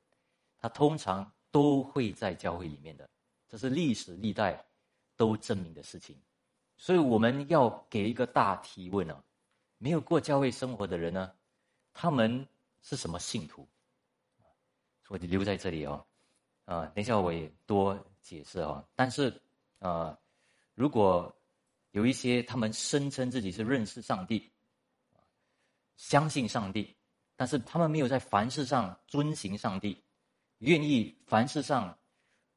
[0.57, 3.07] 他通常都会在教会里面的，
[3.47, 4.60] 这是历史历代
[5.17, 6.15] 都证明的事情。
[6.77, 9.21] 所以我们要给一个大提问啊。
[9.80, 11.32] 没有过教会生活的人呢，
[11.93, 12.47] 他们
[12.82, 13.67] 是什么信徒？
[15.08, 16.03] 我就留在这里哦，
[16.65, 18.84] 啊，等一下我也多解释哦。
[18.95, 19.39] 但是，
[19.77, 20.17] 啊，
[20.73, 21.32] 如果
[21.91, 24.51] 有一些他们声称自己是认识上帝，
[25.95, 26.95] 相信上帝，
[27.36, 30.03] 但是他们没有在凡事上遵行上帝，
[30.58, 31.95] 愿意凡事上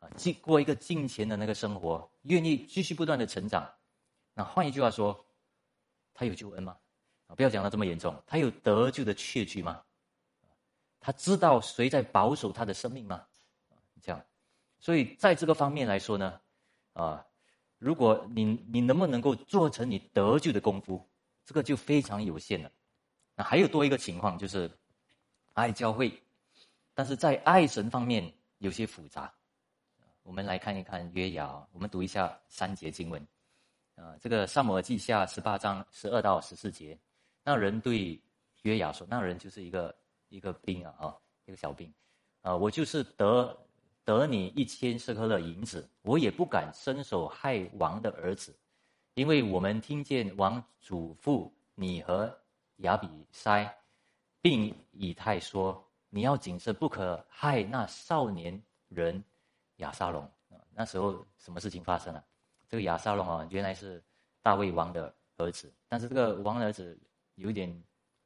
[0.01, 3.71] 啊，进过一个金钱的那个生活，愿意继续不断的成长，
[4.35, 5.25] 那换一句话说，
[6.13, 6.77] 他有救恩吗？
[7.27, 9.81] 啊不要讲的这么严重，他有得救的确据吗？
[10.99, 13.25] 他知道谁在保守他的生命吗？
[14.03, 14.21] 这样，
[14.79, 16.41] 所以在这个方面来说呢，
[16.95, 17.25] 啊，
[17.79, 21.09] 如果你你能不能够做成你得救的功夫，
[21.45, 22.71] 这个就非常有限了。
[23.35, 24.71] 那还有多一个情况就是，
[25.55, 26.23] 爱教会，
[26.95, 29.33] 但是在爱神方面有些复杂。
[30.31, 33.21] 我们来看一看约雅，我们读一下三节经文，
[33.97, 36.97] 啊，这个萨摩记下十八章十二到十四节。
[37.43, 38.17] 那人对
[38.63, 39.93] 约雅说：“那人就是一个
[40.29, 41.17] 一个兵啊，啊，
[41.47, 41.93] 一个小兵，
[42.43, 43.59] 啊，我就是得
[44.05, 48.57] 得你一千舍克勒银子，我也不敢伸手害王的儿子，
[49.15, 52.33] 因为我们听见王嘱咐你和
[52.77, 53.69] 亚比筛，
[54.41, 59.25] 并以太说，你要谨慎，不可害那少年人
[59.81, 60.57] 亚沙龙啊。
[60.73, 62.25] 那时候什么事情发生了？
[62.69, 64.03] 这个亚沙龙啊，原来是
[64.41, 66.99] 大卫王的儿子，但是这个王的儿子。”
[67.37, 67.83] 有一点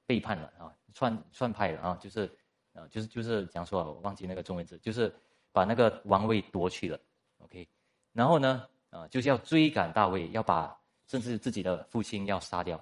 [0.06, 2.26] 背叛了啊，篡篡派了啊，就是
[2.72, 5.14] 啊，就是就是讲说，我忘记那个中文字，就是
[5.52, 6.98] 把那个王位夺去了
[7.38, 7.68] ，OK，
[8.12, 12.76] 然后呢，啊，就是要追赶大卫，要把甚至自己的父亲要杀掉，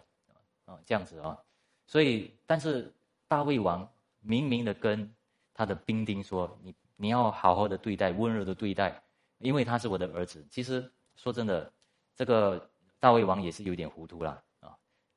[0.64, 1.38] 啊，这样子啊，
[1.86, 2.90] 所以但是
[3.28, 3.86] 大卫王
[4.20, 5.14] 明明的跟
[5.52, 9.02] 他的兵丁说，你你要好好的对待，温柔的对待，
[9.38, 10.46] 因为他是我的儿子。
[10.50, 11.72] 其实说真的，
[12.14, 14.42] 这个大卫王也是有点糊涂了。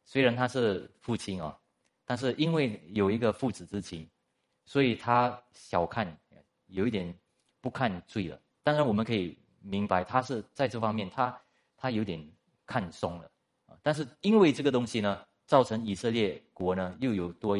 [0.07, 1.57] 虽然他是父亲哦，
[2.05, 4.07] 但是因为有一个父子之情，
[4.63, 6.15] 所以他小看，
[6.67, 7.11] 有一点
[7.59, 8.39] 不看罪了。
[8.61, 11.35] 当然我们可以明白，他是在这方面他
[11.75, 12.23] 他有点
[12.67, 13.31] 看松了
[13.65, 13.75] 啊。
[13.81, 17.57] 但是因为这个东西呢，造成以色列国呢又有多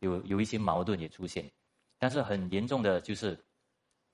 [0.00, 1.50] 有有一些矛盾也出现。
[1.98, 3.42] 但是很严重的就是，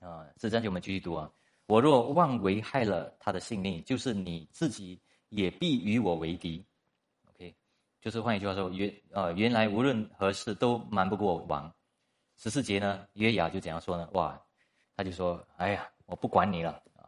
[0.03, 1.31] 啊，这章节我们继续读啊。
[1.65, 6.63] 我若妄为害了他的性命，就是你自己也必与我为敌。
[7.29, 7.55] OK，
[8.01, 11.73] 就是换一句话说，原呃原来无论何事都瞒不过王。
[12.35, 14.09] 十四节呢，约雅就怎样说呢？
[14.11, 14.37] 哇，
[14.97, 17.07] 他就说：“哎呀，我不管你了啊！”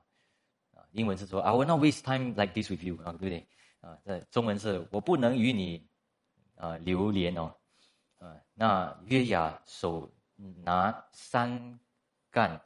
[0.92, 3.48] 英文是说：“I will not waste time like this with you 啊，对不对？
[3.82, 5.86] 啊，在中文是我不能与你
[6.56, 7.54] 啊流连哦，
[8.20, 10.10] 啊，那约雅手
[10.64, 11.78] 拿三
[12.32, 12.62] 杆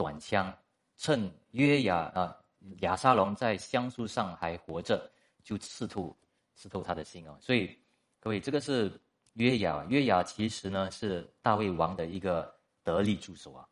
[0.00, 0.50] 短枪，
[0.96, 2.34] 趁约雅啊
[2.78, 4.98] 亚沙龙在香树上还活着，
[5.42, 6.16] 就刺透
[6.54, 7.36] 刺透他的心哦。
[7.38, 7.78] 所以
[8.18, 8.98] 各位，这个是
[9.34, 12.50] 约雅，约雅其实呢是大卫王的一个
[12.82, 13.68] 得力助手啊，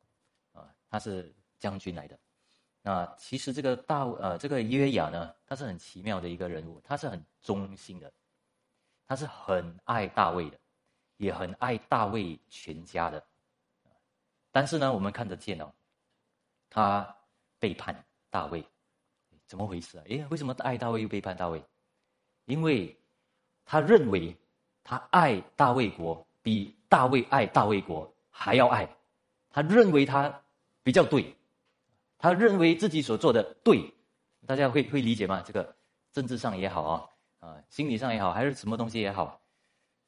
[0.52, 2.18] 啊，他是将军来的。
[2.82, 8.12] 那其实这个大呃，这个约雅呢，他是很奇妙的一个人物，他是很忠心的，
[9.06, 10.58] 他是很爱大卫的，
[11.16, 13.24] 也很爱大卫全家的。
[14.50, 15.72] 但是呢，我们看得见哦，
[16.70, 17.16] 他
[17.58, 18.64] 背叛大卫，
[19.46, 20.04] 怎么回事啊？
[20.08, 21.62] 诶，为什么爱大卫又背叛大卫？
[22.44, 22.96] 因为
[23.64, 24.36] 他认为
[24.82, 28.88] 他爱大卫国比大卫爱大卫国还要爱，
[29.50, 30.42] 他认为他
[30.82, 31.34] 比较对。
[32.20, 33.94] 他认为自己所做的对，
[34.44, 35.40] 大家会会理解吗？
[35.46, 35.76] 这个
[36.12, 39.40] 政治上也好啊，啊，心理上也好，还是什么东西也好，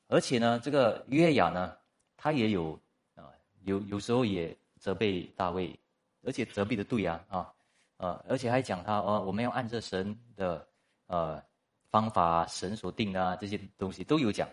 [0.09, 1.77] 而且呢，这个约雅呢，
[2.16, 2.77] 他也有
[3.14, 3.31] 啊，
[3.62, 5.79] 有有时候也责备大卫，
[6.22, 7.52] 而且责备的对啊，啊，
[7.96, 10.66] 呃，而且还讲他哦，我们要按着神的
[11.06, 11.42] 呃
[11.90, 14.48] 方法，神所定的啊，这些东西都有讲，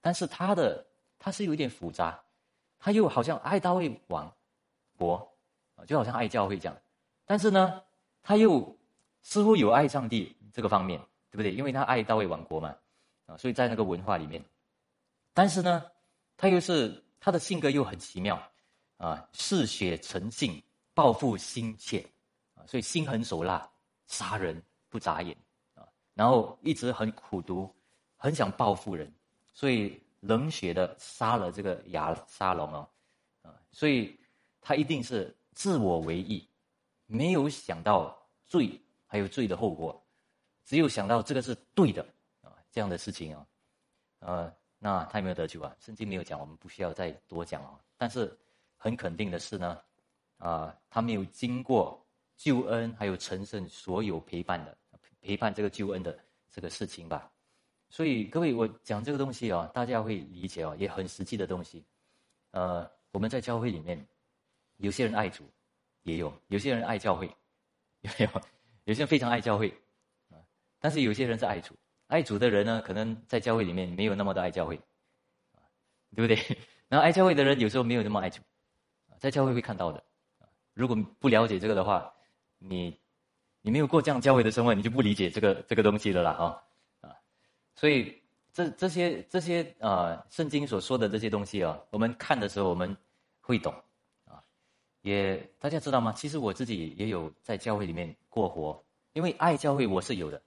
[0.00, 0.86] 但是他的
[1.18, 2.22] 他是有点复杂，
[2.78, 4.30] 他又好像爱大卫王
[4.96, 5.36] 国，
[5.86, 6.76] 就好像爱教会这样。
[7.24, 7.82] 但是呢，
[8.22, 8.76] 他又
[9.22, 11.00] 似乎有爱上帝这个方面，
[11.30, 11.52] 对不对？
[11.52, 12.76] 因为他爱大卫王国嘛，
[13.26, 14.44] 啊，所以在那个文化里面。
[15.32, 15.84] 但是呢，
[16.36, 18.40] 他又是他的性格又很奇妙，
[18.98, 20.62] 啊，嗜血成性，
[20.94, 22.06] 报复心切，
[22.54, 23.68] 啊，所以心狠手辣，
[24.06, 25.36] 杀人不眨眼，
[25.74, 27.68] 啊，然后一直很苦毒，
[28.16, 29.12] 很想报复人，
[29.52, 32.88] 所以冷血的杀了这个亚沙龙哦，
[33.42, 34.18] 啊，所以
[34.60, 36.48] 他一定是自我为意。
[37.06, 40.02] 没有想到罪还有罪的后果，
[40.64, 42.02] 只有想到这个是对的
[42.40, 43.46] 啊，这样的事情啊，
[44.20, 45.76] 呃，那他有没有得救啊？
[45.78, 47.78] 圣经没有讲，我们不需要再多讲啊。
[47.98, 48.34] 但是
[48.76, 49.78] 很肯定的是呢，
[50.38, 52.04] 啊，他没有经过
[52.36, 54.76] 救恩还有成圣所有陪伴的
[55.20, 56.18] 陪伴这个救恩的
[56.50, 57.30] 这个事情吧。
[57.88, 61.84] 所以各位，我讲这个东西啊，大家会理解哦，也很实际的东西。
[62.50, 64.06] 呃，我们在教会里面，
[64.78, 65.44] 有些人爱主。
[66.04, 67.26] 也有有些人爱教会，
[68.02, 68.42] 有没有？
[68.84, 69.70] 有些人非常爱教会，
[70.28, 70.36] 啊，
[70.78, 71.74] 但是有些人是爱主，
[72.08, 74.78] 爱主的人呢，可能在教会里面没有那么的爱教会，
[76.14, 76.36] 对不对？
[76.88, 78.42] 然后爱教会的人有时候没有那么爱主，
[79.18, 80.04] 在教会会看到的，
[80.74, 82.12] 如果不了解这个的话，
[82.58, 82.98] 你
[83.62, 86.62] 你没有过这样教会的生活，你就不理解这个这个东西了啦，
[87.00, 87.16] 啊，
[87.74, 88.20] 所以
[88.52, 92.96] 这这些这些啊，圣经所说的这些东西啊，我们看的时候我们
[93.40, 93.72] 会懂
[94.26, 94.42] 啊。
[95.02, 96.12] 也大家知道吗？
[96.12, 100.42] 其实我自己也有在教会里面过活，因为爱教会我是有的，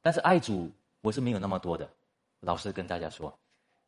[0.00, 1.88] 但是爱主我是没有那么多的。
[2.40, 3.38] 老实跟大家说，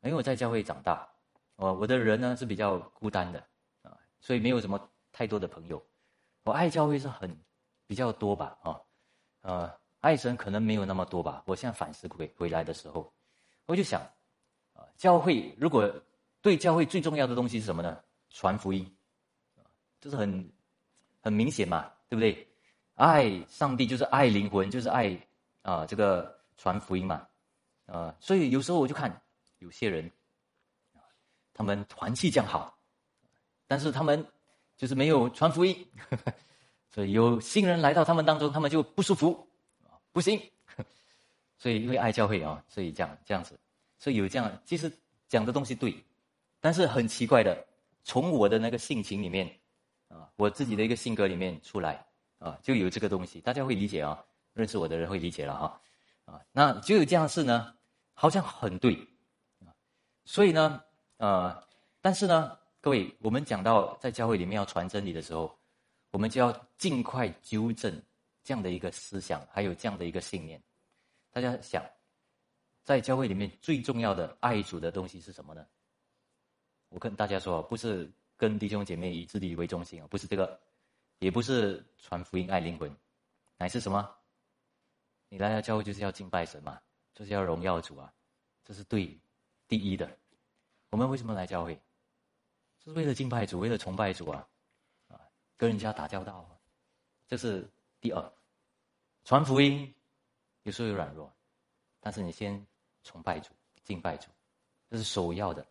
[0.03, 1.09] 因为我在教会长大，
[1.57, 3.42] 我我的人呢是比较孤单的
[3.83, 4.90] 啊，所以没有什么
[5.22, 5.80] 太多的朋友。
[6.42, 7.32] 我爱教会是很
[7.87, 8.80] 比较多吧啊，
[9.42, 11.44] 呃，爱神可能没有那么多吧。
[11.46, 13.12] 我现在反思回回来的时候，
[13.66, 14.00] 我就想
[14.74, 15.88] 啊，教会如果
[16.40, 18.02] 对教会最重要的东西是什么呢？
[18.30, 18.85] 传福音。
[20.00, 20.52] 就是很
[21.20, 22.48] 很明显嘛，对不对？
[22.94, 25.16] 爱上帝就是爱灵魂，就是爱
[25.62, 27.28] 啊这个传福音嘛，
[27.87, 29.22] 啊，所以有时候我就看
[29.61, 30.11] 有些人，
[31.54, 32.76] 他们团气这样好，
[33.68, 34.26] 但是他们
[34.82, 35.86] 就是没有传福音，
[36.90, 39.46] 所以有新人来到他们当中，他们就不舒服，
[40.10, 40.42] 不行，
[41.56, 43.56] 所以因为爱教会啊，所以这样这样子，
[43.96, 44.90] 所以有这样，其实
[45.28, 45.94] 讲的东西对，
[46.58, 47.64] 但是很奇怪的，
[48.02, 49.48] 从我的那个性情里面。
[50.08, 52.04] 啊，我自己的一个性格里面出来
[52.38, 55.80] 啊，就有这个东西，大家会理解啊，认识我的人会理解了哈，
[56.26, 57.72] 啊，那就有这样的事呢，
[58.12, 59.08] 好像很对，
[60.24, 60.82] 所以呢，
[61.18, 61.66] 呃，
[62.02, 65.56] 但是呢，各位，我们讲到在教会里面要传真理的时候，
[66.10, 68.02] 我们就要尽快纠正
[68.42, 70.60] 这样的一个思想，还有这样的一个信念。
[71.30, 71.80] 大家想，
[72.83, 75.64] 在教会里面最重要的爱主的东西是什么呢？
[76.88, 78.12] 我跟大家说，不是。
[78.35, 80.58] 跟弟兄姐妹以自己为中心啊，不是这个，
[81.20, 82.92] 也不是传福音爱灵魂，
[83.56, 84.12] 乃是什么？
[85.28, 86.80] 你来到教会就是要敬拜神嘛，
[87.14, 88.12] 就是要荣耀主啊，
[88.64, 89.16] 这是对
[89.68, 90.10] 第一的。
[90.90, 91.80] 我们为什么来教会？
[92.85, 94.46] 是为了敬拜主，为了崇拜主啊，
[95.08, 95.20] 啊，
[95.56, 96.48] 跟人家打交道，
[97.26, 97.68] 这是
[98.00, 98.33] 第二。
[99.24, 99.92] 传福音
[100.64, 101.33] 有时候有软弱，
[102.00, 102.66] 但是你先
[103.04, 103.50] 崇拜主、
[103.85, 104.28] 敬拜主，
[104.90, 105.62] 这是首要的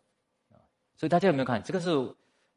[0.49, 0.55] 啊。
[0.95, 2.15] 所以大家有没有看这个是？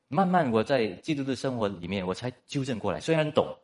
[0.09, 3.01] 慢慢我在基督的生活里面，我才纠正过来。
[3.01, 3.57] 虽然懂，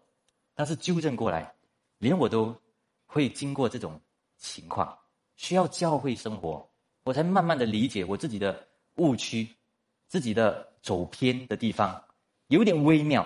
[0.55, 1.55] 但是纠正过来，
[1.99, 2.57] 连我都
[3.05, 4.01] 会经过这种
[4.38, 4.99] 情况，
[5.36, 6.68] 需要教会生活，
[7.05, 8.66] 我才慢慢的理解我自己的
[8.97, 9.55] 误区，
[10.09, 12.03] 自己的走偏的地方，
[12.49, 13.22] 有点微妙，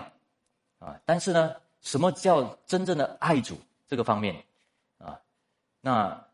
[0.79, 4.43] 啊，但是呢，什么叫真正的爱主这个方面，
[4.97, 5.19] 啊，
[5.81, 6.27] 那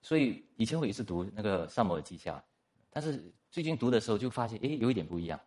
[0.00, 2.42] 所以以前我也是读那个萨摩尔记下，
[2.90, 5.38] 但是最近读的时候就发现，哎，有一点不一样，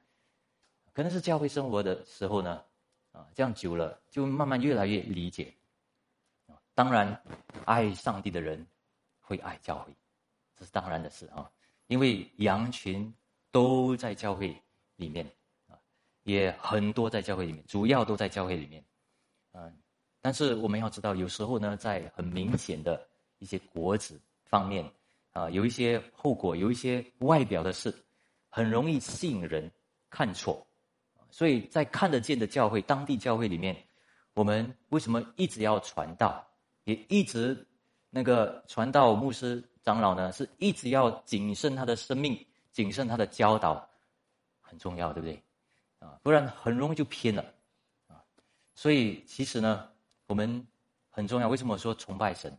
[0.94, 2.64] 可能是教会生活的时候呢，
[3.12, 5.54] 啊，这样久了就慢慢越来越理解。
[6.74, 7.18] 当然，
[7.64, 8.68] 爱上帝的人
[9.22, 9.96] 会爱教会，
[10.58, 11.50] 这是当然的事啊。
[11.88, 13.14] 因为羊群
[13.50, 14.62] 都在教会
[14.96, 15.26] 里面
[15.68, 15.78] 啊，
[16.24, 18.84] 也很多在教会里面，主要都在教会里面。
[19.54, 19.74] 嗯，
[20.22, 23.08] 但是我们要知道，有时候呢，在很明显的
[23.40, 24.90] 一些果子方面
[25.32, 27.94] 啊，有一些后果，有一些外表的事，
[28.50, 29.72] 很容易吸引人
[30.10, 30.66] 看错。
[31.30, 33.76] 所以在看得见的教会、当地教会里面，
[34.34, 36.46] 我们为什么一直要传道？
[36.86, 37.68] 也一直，
[38.10, 43.90] 那个传道牧师长老呢，是一直要谨慎他的生命，谨慎他的教导，
[44.66, 45.42] 很重要，对不对？
[46.00, 47.46] 啊，不然很容易就偏了，
[48.08, 48.22] 啊，
[48.74, 49.90] 所以其实呢，
[50.28, 50.68] 我们
[51.10, 51.48] 很重要。
[51.48, 52.58] 为什么说崇拜神？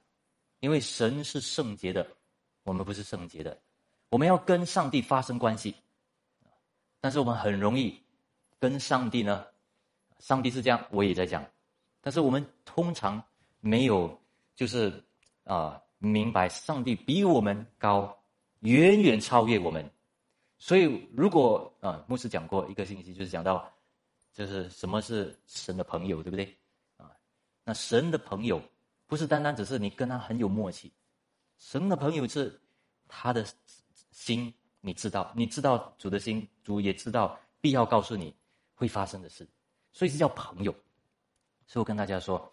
[0.61, 2.07] 因为神是圣洁的，
[2.63, 3.59] 我们不是圣洁的，
[4.09, 5.75] 我们要跟上帝发生关系，
[7.01, 8.01] 但是我们很容易
[8.59, 9.45] 跟上帝呢，
[10.19, 11.45] 上帝是这样，我也在讲，
[12.01, 13.23] 但是我们通常。
[13.61, 14.17] 没有，
[14.55, 15.03] 就是
[15.43, 18.17] 啊，明白上帝比我们高，
[18.61, 19.91] 远远超越我们。
[20.59, 23.73] 所以，如果啊，牧师讲过一个信息，就是讲到，
[24.33, 26.57] 就是什么是神的朋友，对不对？
[26.97, 27.11] 啊，
[27.65, 28.63] 那神的朋友
[29.07, 30.93] 不是单单只是你跟他很有默契，
[31.59, 32.61] 神的朋友是
[33.07, 33.47] 他的
[34.11, 38.35] 心，你知道，你知道主的心，主也知道必要告诉你
[38.75, 39.47] 会发生的事，
[39.93, 40.73] 所以是叫朋友。
[41.67, 42.53] 所以我跟大家说。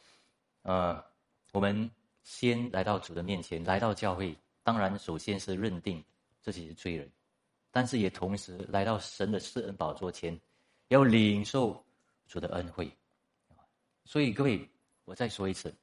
[0.66, 1.04] 呃，
[1.52, 1.92] 我们
[2.24, 4.34] 先来到主的面前，来到教会，
[4.64, 6.02] 当然首先是认定
[6.40, 7.12] 自己是罪人，
[7.74, 10.40] 但是也同时来到神的施恩宝座前，
[10.90, 11.84] 要领受
[12.28, 12.90] 主的恩惠。
[14.06, 14.70] 所以各位，
[15.06, 15.74] 我再说一次，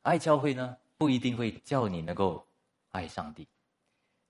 [0.00, 2.44] 爱教会呢，不一定会叫你能够
[2.90, 3.46] 爱上帝，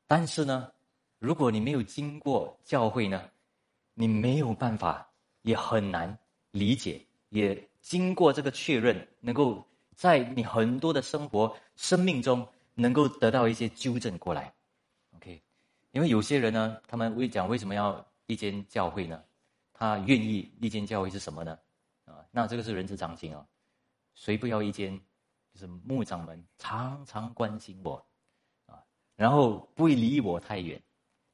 [0.08, 0.72] 但是呢，
[1.20, 3.30] 如果你没有经过教会呢，
[3.94, 5.08] 你没有办法，
[5.42, 6.18] 也很难
[6.50, 9.64] 理解，也经过这个确认，能够。
[9.96, 12.44] 在你很多的生活、生命中，
[12.74, 14.52] 能够得到一些纠正过来
[15.94, 19.22] 因为有些人呢，他们会讲为什么要一间教会呢？
[19.72, 21.56] 他愿意一间教会是什么呢？
[22.04, 23.46] 啊，那这个是人之常情啊。
[24.14, 25.00] 谁不要一间？
[25.52, 28.04] 就是牧长们常常关心我，
[28.66, 28.82] 啊，
[29.14, 30.82] 然后不会离我太远，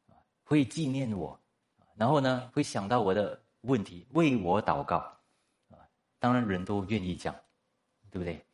[0.09, 0.13] 啊，
[0.45, 1.41] 会纪念我，
[1.95, 4.97] 然后呢，会想到我的问题，为我祷告，
[5.71, 5.81] 啊，
[6.19, 7.35] 当然人都愿意讲，
[8.11, 8.45] 对不对？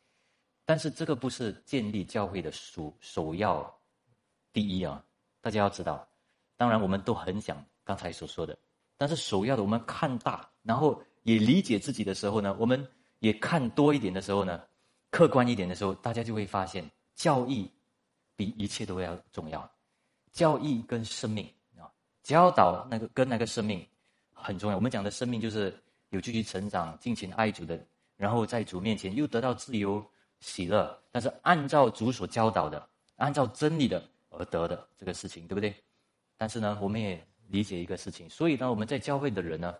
[0.63, 3.77] 但是这个不是建立教会的首首要
[4.53, 5.03] 第一啊！
[5.47, 6.05] 大家要知道，
[6.57, 8.57] 当然我们都很想刚才所说的，
[8.97, 12.85] 但是首要的，我们看大，然后也理解自己的时候呢，我们
[13.19, 14.61] 也看多一点的时候呢，
[15.09, 16.85] 客观一点的时候，大家就会发现，
[17.15, 17.71] 教义
[18.35, 19.65] 比一切都要重要。
[20.33, 21.87] 教义跟生命啊，
[22.23, 23.87] 教导那个跟那个生命
[24.33, 24.75] 很重要。
[24.75, 25.73] 我们讲的生命就是
[26.09, 27.79] 有继续成长、尽情爱主的，
[28.17, 30.05] 然后在主面前又得到自由。
[30.41, 32.85] 喜乐，但是按照主所教导的，
[33.15, 35.73] 按照真理的而得的这个事情，对不对？
[36.37, 39.75] 但是呢，我们也理解一个事情，所以呢，我们在教会的人呢，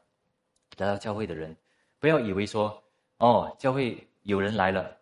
[0.77, 1.55] 来到教会的人，
[1.99, 2.83] 不要以为说，
[3.17, 4.97] 哦，教会有人来了，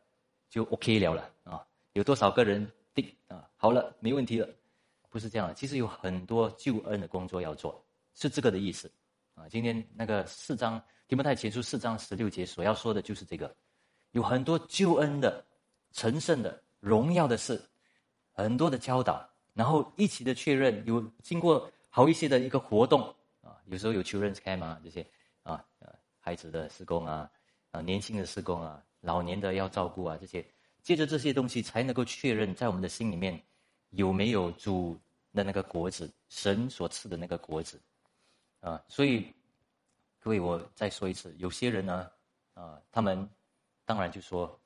[0.49, 4.47] 就 OK 了了啊，有多少个人定啊，好了，没问题了，
[5.09, 5.53] 不是这样的。
[5.53, 7.83] 其实有很多救恩的工作要做，
[8.13, 8.91] 是这个的意思
[9.33, 9.47] 啊。
[9.49, 13.53] 今天那个四章提摩太前书四章十六节所要说的就是这个。
[14.11, 15.45] 有很多救恩的、
[15.91, 17.61] 神圣的、荣耀的事，
[18.31, 23.01] 很多的教导，然后一起的确认，有经过好一些的一个活动
[23.41, 25.03] 啊，有时候有 children's camp 啊这些
[25.41, 25.65] 啊，
[26.19, 27.27] 孩子的施工啊，
[27.71, 30.45] 啊年轻的施工啊，老年的要照顾啊这些，
[30.83, 33.41] 借着这些东西才能够确认在我们的心里面
[33.89, 34.99] 有没有主
[35.33, 37.81] 的那个果子，神所赐的那个果子
[38.59, 39.33] 啊，所以
[40.19, 42.11] 各位我再说一次，有些人呢
[42.53, 43.27] 啊，他们。
[43.87, 44.59] 当然就说，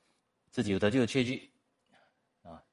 [0.50, 1.52] 自己有得救的确据，
[2.42, 2.64] 啊，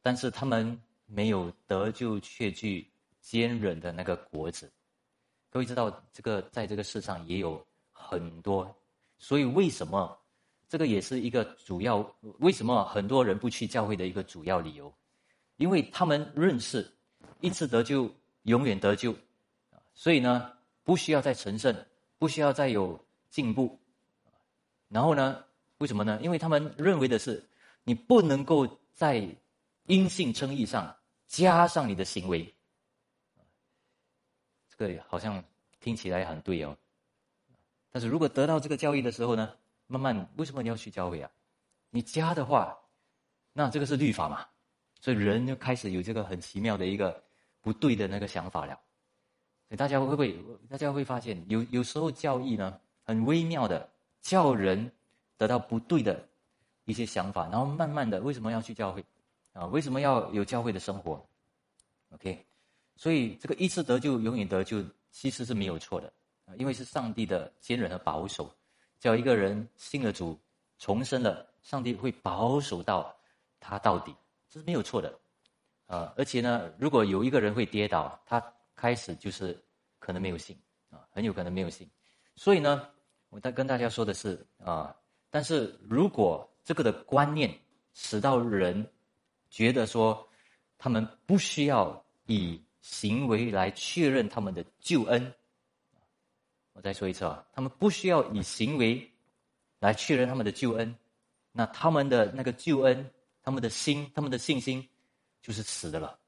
[0.00, 0.80] 但是他们
[1.14, 2.90] 没有得救却去
[3.20, 4.72] 坚韧的那个果子。
[5.50, 8.74] 各位知道，这个在这个世上也有很多，
[9.18, 10.18] 所以为什么
[10.68, 11.98] 这个也是一个主要？
[12.38, 14.92] 为什么很多人不去教会的一个主要理由？
[15.58, 16.90] 因为他们认识
[17.40, 18.10] 一次得救
[18.44, 19.14] 永远得救，
[19.94, 20.50] 所以呢，
[20.82, 21.76] 不需要再成圣，
[22.18, 22.98] 不需要再有
[23.28, 23.78] 进步，
[24.88, 25.44] 然后呢？
[25.78, 26.18] 为什么呢？
[26.22, 27.44] 因为他们认为的是，
[27.82, 29.28] 你不能够在
[29.86, 30.94] 因信称义上
[31.32, 32.54] 加上你的行为。
[34.68, 35.42] 这个好像
[35.80, 36.76] 听起来很对哦，
[37.90, 39.56] 但是如果得到这个教义的时候呢，
[39.86, 41.30] 慢慢为什么你要去教会啊？
[41.88, 42.78] 你加的话，
[43.54, 44.46] 那这个是律法嘛，
[45.00, 47.22] 所以人就开始有这个很奇妙的一个
[47.62, 48.74] 不对的那个想法了。
[49.68, 50.36] 所以大家会不会？
[50.68, 54.92] 大家会发现有有时候教义呢，很微妙的叫人
[55.38, 56.28] 得到不对的
[56.84, 59.02] 一些想法，然后慢慢的为什么要去教会
[59.52, 59.66] 啊？
[59.66, 61.24] 为什么要有教会的生活
[62.10, 62.46] ？OK。
[62.94, 66.12] 所以，这个一次得救，永远得救，其实是没有错的
[66.44, 66.54] 啊！
[66.56, 68.54] 因为是上帝的坚韧和保守，
[69.00, 70.38] 只要一个人信了主，
[70.78, 73.12] 重生了，上帝会保守到
[73.58, 74.14] 他到底，
[74.48, 75.18] 这是没有错的
[75.86, 76.12] 啊！
[76.16, 78.40] 而且呢，如果有一个人会跌倒，他
[78.76, 79.58] 开始就是
[79.98, 80.56] 可能没有信
[80.90, 81.88] 啊，很有可能没有信。
[82.36, 82.88] 所以呢，
[83.30, 84.94] 我在跟大家说的是啊，
[85.30, 87.58] 但是如果这个的观念
[87.94, 88.86] 使到人
[89.52, 90.26] 觉得说，
[90.78, 95.34] 他们不需要以行为来确认他们的救恩。
[96.72, 99.12] 我再说一次啊，他们不需要以行为
[99.78, 100.96] 来确认他们的救恩，
[101.52, 104.88] 那他们的那个救恩，他们的心，他们的信心
[105.42, 106.18] 就是死的了。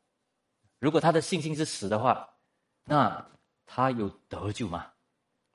[0.78, 2.28] 如果他的信心是死的话，
[2.84, 3.26] 那
[3.64, 4.92] 他有得救吗？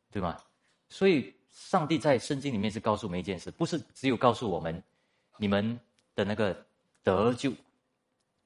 [0.09, 0.41] 对吗？
[0.89, 4.84] 所以，上帝在圣经里面是告诉我们一件事，不是只有告诉我们
[5.38, 5.80] 你们
[6.15, 6.65] 的那个
[7.04, 7.52] 得救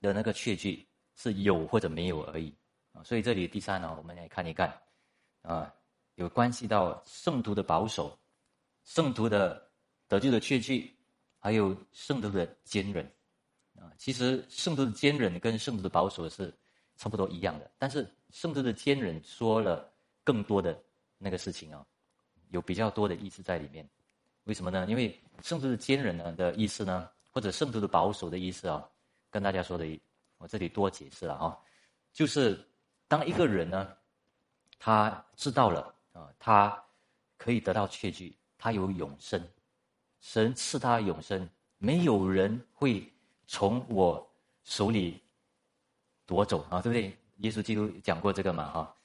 [0.01, 0.87] 的那个确据。
[1.15, 2.51] 是有或者没有而已
[2.91, 4.75] 啊，所以这里第三呢，我们来看一看
[5.43, 5.71] 啊，
[6.15, 8.17] 有关系到圣徒的保守、
[8.83, 9.69] 圣徒的
[10.07, 10.91] 得救的确据，
[11.37, 13.05] 还有圣徒的坚韧
[13.75, 13.93] 啊。
[13.95, 16.51] 其实圣徒的坚韧跟圣徒的保守是
[16.97, 19.87] 差不多一样的，但是圣徒的坚韧说了
[20.23, 20.75] 更多的
[21.19, 21.85] 那个事情啊，
[22.49, 23.87] 有比较多的意思在里面。
[24.45, 24.87] 为什么呢？
[24.89, 28.87] 因为圣徒的坚韧呢的意思呢，或者圣徒的保守的意思啊，
[29.29, 29.85] 跟大家说的。
[30.39, 31.57] 我这里多解释了哈，
[32.11, 32.67] 就是
[33.07, 33.95] 当一个人呢，
[34.77, 36.83] 他知道了啊，他
[37.37, 39.41] 可以得到确据，他有永生，
[40.19, 43.09] 神赐他永生，没有人会
[43.47, 44.29] 从我
[44.65, 45.23] 手里
[46.25, 47.17] 夺走啊，对不对？
[47.37, 48.95] 耶稣基督讲过这个嘛哈，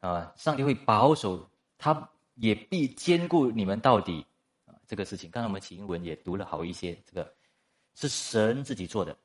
[0.00, 4.26] 啊，上帝会保守，他也必兼顾你们到底
[4.66, 7.32] 啊，这个事情，刚才我们经文也读了好一些，这个
[7.98, 9.16] 是神自己做的。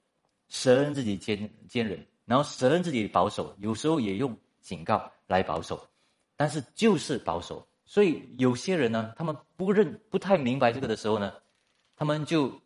[0.50, 5.88] 神自己坚坚韧，然后神自己保守，有时候也用警告来保守，
[6.36, 7.68] 但是就是保守。
[7.86, 11.34] 所以有些人呢，他们不认、不太明白这个的时候呢，
[11.96, 12.62] 他们就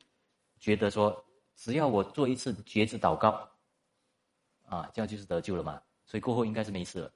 [0.59, 3.49] 觉得说，只要我做一次绝子祷告，
[4.65, 5.81] 啊，这样就是得救了嘛。
[6.05, 7.11] 所以过后应该是没事了。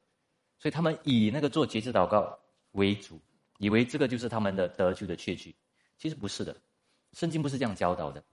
[0.57, 2.39] 所以他们以那个做绝子祷告
[2.71, 3.19] 为主，
[3.57, 5.53] 以为这个就是他们的得救的确据。
[5.97, 6.55] 其实不是的，
[7.13, 8.23] 圣经不是这样教导的。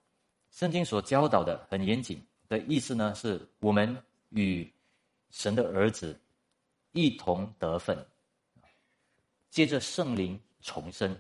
[0.50, 3.96] 圣经所教导的很严谨的意思呢，是我们
[4.30, 4.68] 与
[5.30, 6.18] 神的儿子
[6.92, 8.06] 一同得分，
[9.50, 11.16] 借着圣灵重生，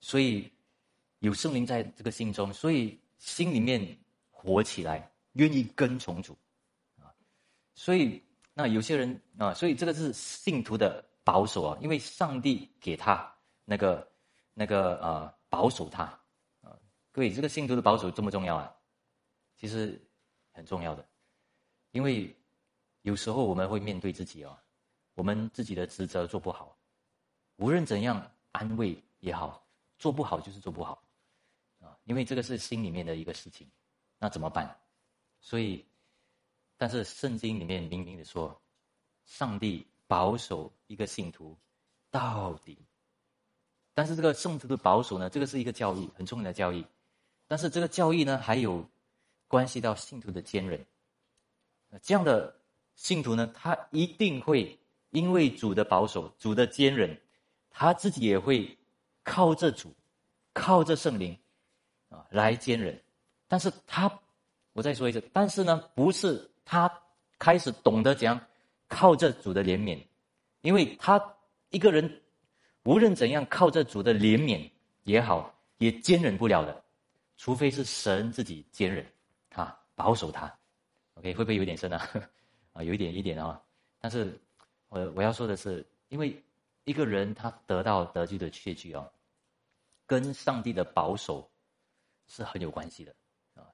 [0.00, 0.50] 所以
[1.20, 3.96] 有圣灵在这个心中，所以心里面
[4.30, 6.36] 活起来，愿意跟从主。
[7.74, 13.32] 所以那有些人啊，所以这个是信徒的保守啊，因为上帝给他
[13.64, 14.06] 那个
[14.52, 16.19] 那个呃保守他。
[17.12, 18.72] 各位，这个信徒的保守重不重要啊？
[19.56, 20.00] 其实
[20.52, 21.04] 很重要的，
[21.90, 22.34] 因为
[23.02, 24.56] 有时候我们会面对自己哦，
[25.14, 26.78] 我们自己的职责做不好，
[27.56, 29.66] 无论怎样安慰也好，
[29.98, 31.02] 做不好就是做不好
[31.80, 33.68] 啊，因为这个是心里面的一个事情，
[34.18, 34.78] 那怎么办？
[35.40, 35.84] 所以，
[36.76, 38.58] 但是圣经里面明明的说，
[39.24, 41.58] 上帝保守一个信徒
[42.08, 42.78] 到底，
[43.94, 46.86] 但是这个圣徒的保守呢，这个是一个教义，很重要的教义。
[47.50, 48.88] 但是这个教义呢，还有
[49.48, 50.86] 关系到信徒的坚韧。
[52.00, 52.54] 这样的
[52.94, 54.78] 信徒呢，他一定会
[55.10, 57.20] 因为主的保守、主的坚韧，
[57.68, 58.78] 他自己也会
[59.24, 59.92] 靠着主、
[60.52, 61.36] 靠着圣灵
[62.08, 62.96] 啊来坚韧。
[63.48, 64.08] 但是他，
[64.72, 66.88] 我再说一次，但是呢，不是他
[67.36, 68.40] 开始懂得怎样
[68.86, 70.00] 靠着主的怜悯，
[70.60, 71.20] 因为他
[71.70, 72.22] 一个人
[72.84, 74.70] 无论怎样靠着主的怜悯
[75.02, 76.84] 也好，也坚忍不了的。
[77.40, 79.02] 除非是神自己坚忍，
[79.54, 80.54] 啊保守他
[81.14, 82.06] ，OK 会不会有点深啊？
[82.74, 83.58] 啊，有一点一点啊。
[83.98, 84.38] 但是，
[84.90, 86.38] 我我要说的是，因为
[86.84, 89.10] 一个人他得到得救的确据啊，
[90.04, 91.50] 跟上帝的保守
[92.28, 93.14] 是很有关系的
[93.54, 93.64] 啊。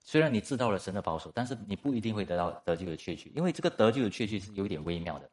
[0.00, 5.30] 虽然你知道了神的保守，但是你不一定会得到得救的确据，因为这个得救的确据是有一点微妙的。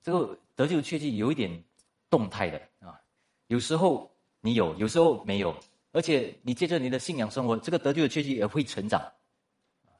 [0.00, 1.64] 这个得救的确据有一点
[2.08, 3.02] 动态的啊，
[3.48, 4.08] 有时候
[4.40, 5.52] 你有，有时候没有。
[5.92, 9.12] 而且你接着你的信仰生活，这个得救的确据也会成长，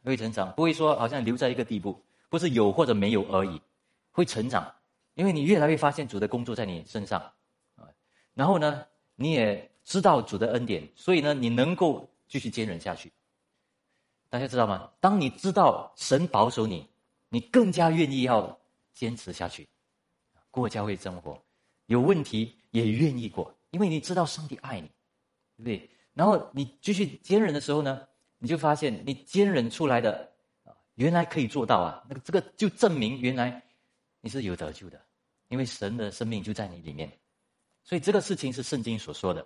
[0.04, 3.60] 会成长，不会说好像留在一个地步，不是有或者没有而已，
[4.12, 4.72] 会成长，
[5.14, 7.20] 因为你越来越发现主的工作在你身上，
[7.76, 7.88] 啊，
[8.34, 8.86] 然后呢，
[9.16, 13.12] 你也知道主的恩典，所以呢，你能够继续坚忍下去。
[14.28, 14.88] 大家知道吗？
[15.00, 16.86] 当你知道神保守你，
[17.28, 18.56] 你更加愿意要
[18.94, 19.68] 坚持下去，
[20.52, 21.42] 过教会生活，
[21.86, 24.88] 有问题也愿意过，因为你知道上帝爱你，
[25.62, 25.90] 对不对？
[26.14, 28.06] 然后你继续坚忍的时候呢，
[28.38, 30.32] 你就发现你坚忍出来的
[30.64, 32.02] 啊，原来可以做到啊！
[32.08, 33.62] 那个这个就证明原来
[34.20, 35.00] 你是有得救的，
[35.48, 37.10] 因为神的生命就在你里面，
[37.84, 39.40] 所以这个事情是圣经所说的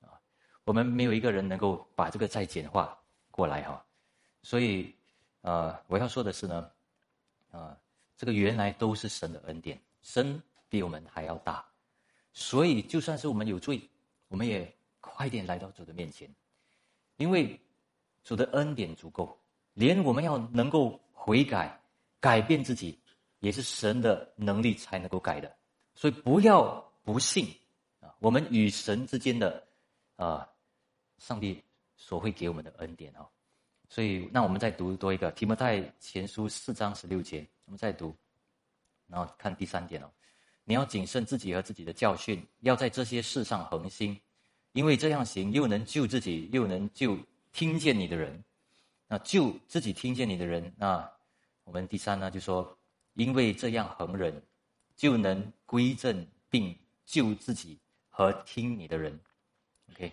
[0.00, 0.18] 啊。
[0.64, 2.98] 我们没有一个人能够把这个再简化
[3.30, 3.84] 过来哈。
[4.42, 4.94] 所以，
[5.42, 6.70] 呃，我要说的是呢，
[7.50, 7.76] 啊，
[8.16, 11.64] 这个原来都是神的恩典，神比我们还要大，
[12.32, 13.80] 所以就算是我们有罪，
[14.28, 16.28] 我们也快点来到主的面前，
[17.16, 17.58] 因为
[18.22, 19.38] 主的恩典足够，
[19.74, 21.80] 连我们要能够悔改、
[22.20, 22.98] 改变自己，
[23.40, 25.56] 也是神的能力才能够改的，
[25.94, 27.46] 所以不要不信
[28.00, 29.66] 啊，我们与神之间的
[30.16, 30.48] 啊，
[31.18, 31.62] 上帝
[31.96, 33.28] 所会给我们的恩典啊。
[33.90, 38.14] 所以，那我们再读多一个《提摩太前书》四章十六节，我们再读，
[39.06, 40.10] 然后看第三点哦。
[40.64, 44.20] 你要谨慎自己和自己的教训，要在这些事上恒心，
[44.78, 47.18] 因为这样行又能救自己，又能救
[47.52, 48.44] 听见你的人。
[49.08, 51.10] 那救自己听见你的人，那
[51.64, 52.78] 我们第三呢，就说，
[53.14, 54.40] 因为这样恒忍，
[54.94, 57.76] 就能归正并救自己
[58.08, 59.18] 和听你的人。
[59.90, 60.12] OK。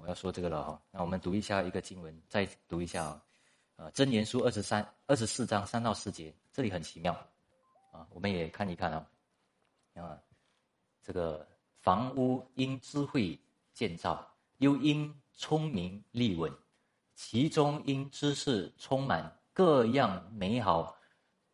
[0.00, 3.22] 我要说这个了哈，那我们读一下一个经文，再读一下啊，
[3.76, 7.12] 呃，真言书二十三、二十四章三到四节，这里很奇妙，
[7.92, 9.06] 啊，我们也看一看啊，
[9.96, 10.18] 啊，
[11.02, 11.46] 这个
[11.80, 13.38] 房屋因智慧
[13.78, 16.52] 建造，又因聪明立稳，
[17.14, 20.98] 其中因知识充满各样美好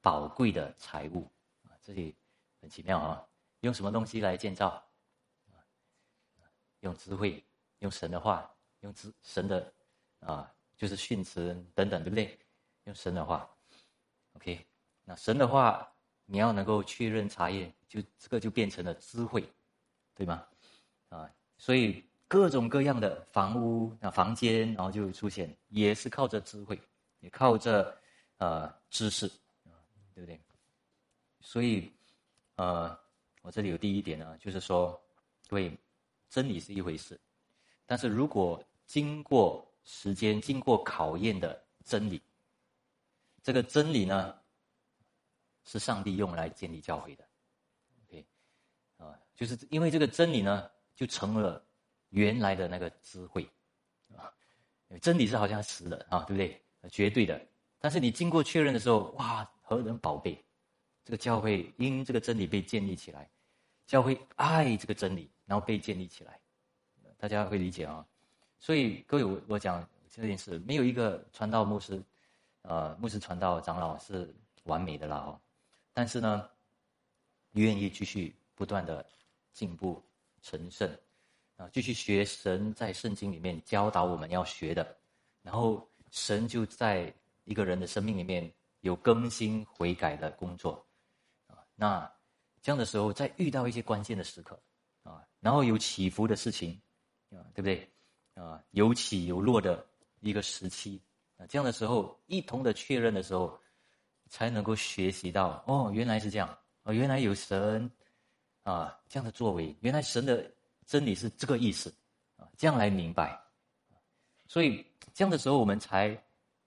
[0.00, 1.30] 宝贵的财物，
[1.64, 2.16] 啊，这里
[2.62, 3.22] 很奇妙啊，
[3.60, 4.82] 用什么东西来建造？
[6.80, 7.44] 用智慧。
[7.80, 8.50] 用神的话，
[8.80, 9.74] 用之神的
[10.20, 12.38] 啊，就是训词等等，对不对？
[12.84, 13.46] 用神的话
[14.32, 14.66] ，OK。
[15.04, 15.86] 那神的话，
[16.24, 19.46] 你要能够确认查验，就这个就变成了智慧，
[20.14, 20.46] 对吗？
[21.10, 26.80] 啊，所以各种各样的房屋啊、房间，然后就出现，也是靠着智慧，
[27.20, 27.96] 也靠着
[28.38, 29.26] 呃知识
[29.64, 29.70] 啊，
[30.14, 30.40] 对不对？
[31.40, 31.92] 所以
[32.56, 32.98] 呃，
[33.42, 35.00] 我这里有第一点呢，就是说，
[35.48, 35.76] 对，
[36.30, 37.20] 真理是一回事。
[37.86, 42.20] 但是如果经过时间、经过考验的真理，
[43.42, 44.34] 这个真理呢，
[45.64, 47.24] 是上帝用来建立教会的
[48.02, 48.26] ，OK，
[48.96, 51.63] 啊，就是因为这个真理呢，就成了
[52.14, 53.48] 原来的那个智慧，
[54.16, 54.30] 啊，
[55.02, 56.62] 真理是好像死的啊，对不对？
[56.88, 57.40] 绝对的，
[57.80, 60.40] 但是你经过确认的时候，哇，何等宝贝！
[61.04, 63.28] 这个教会因这个真理被建立起来，
[63.84, 66.38] 教会爱这个真理，然后被建立起来。
[67.18, 68.06] 大家会理解啊，
[68.58, 72.00] 所以各位，我我讲这件事，没有一个传道牧师，
[72.62, 74.32] 呃，牧师传道长老是
[74.64, 75.40] 完美的啦哦，
[75.92, 76.48] 但是呢，
[77.52, 79.04] 愿意继续不断的
[79.52, 80.02] 进步
[80.42, 80.88] 成圣，
[81.56, 84.96] 啊，继续学神在圣经里面教导我们要学的，
[85.42, 87.12] 然后神就在
[87.44, 88.50] 一个人的生命里面
[88.80, 90.84] 有更新悔改的工作，
[91.46, 92.10] 啊，那
[92.62, 94.58] 这样的时候，在遇到一些关键的时刻，
[95.02, 96.80] 啊，然后有起伏的事情。
[97.30, 97.90] 啊，对不对？
[98.34, 99.84] 啊，有起有落的
[100.20, 101.02] 一个时期
[101.36, 103.58] 啊，这样的时候，一同的确认的时候，
[104.28, 107.90] 才能够学习到哦，原来是这样哦，原来有神
[108.62, 110.48] 啊这样的作为，原来神的
[110.86, 111.92] 真理是这个意思
[112.36, 113.40] 啊，这样来明白。
[114.46, 116.16] 所以这样的时候，我们才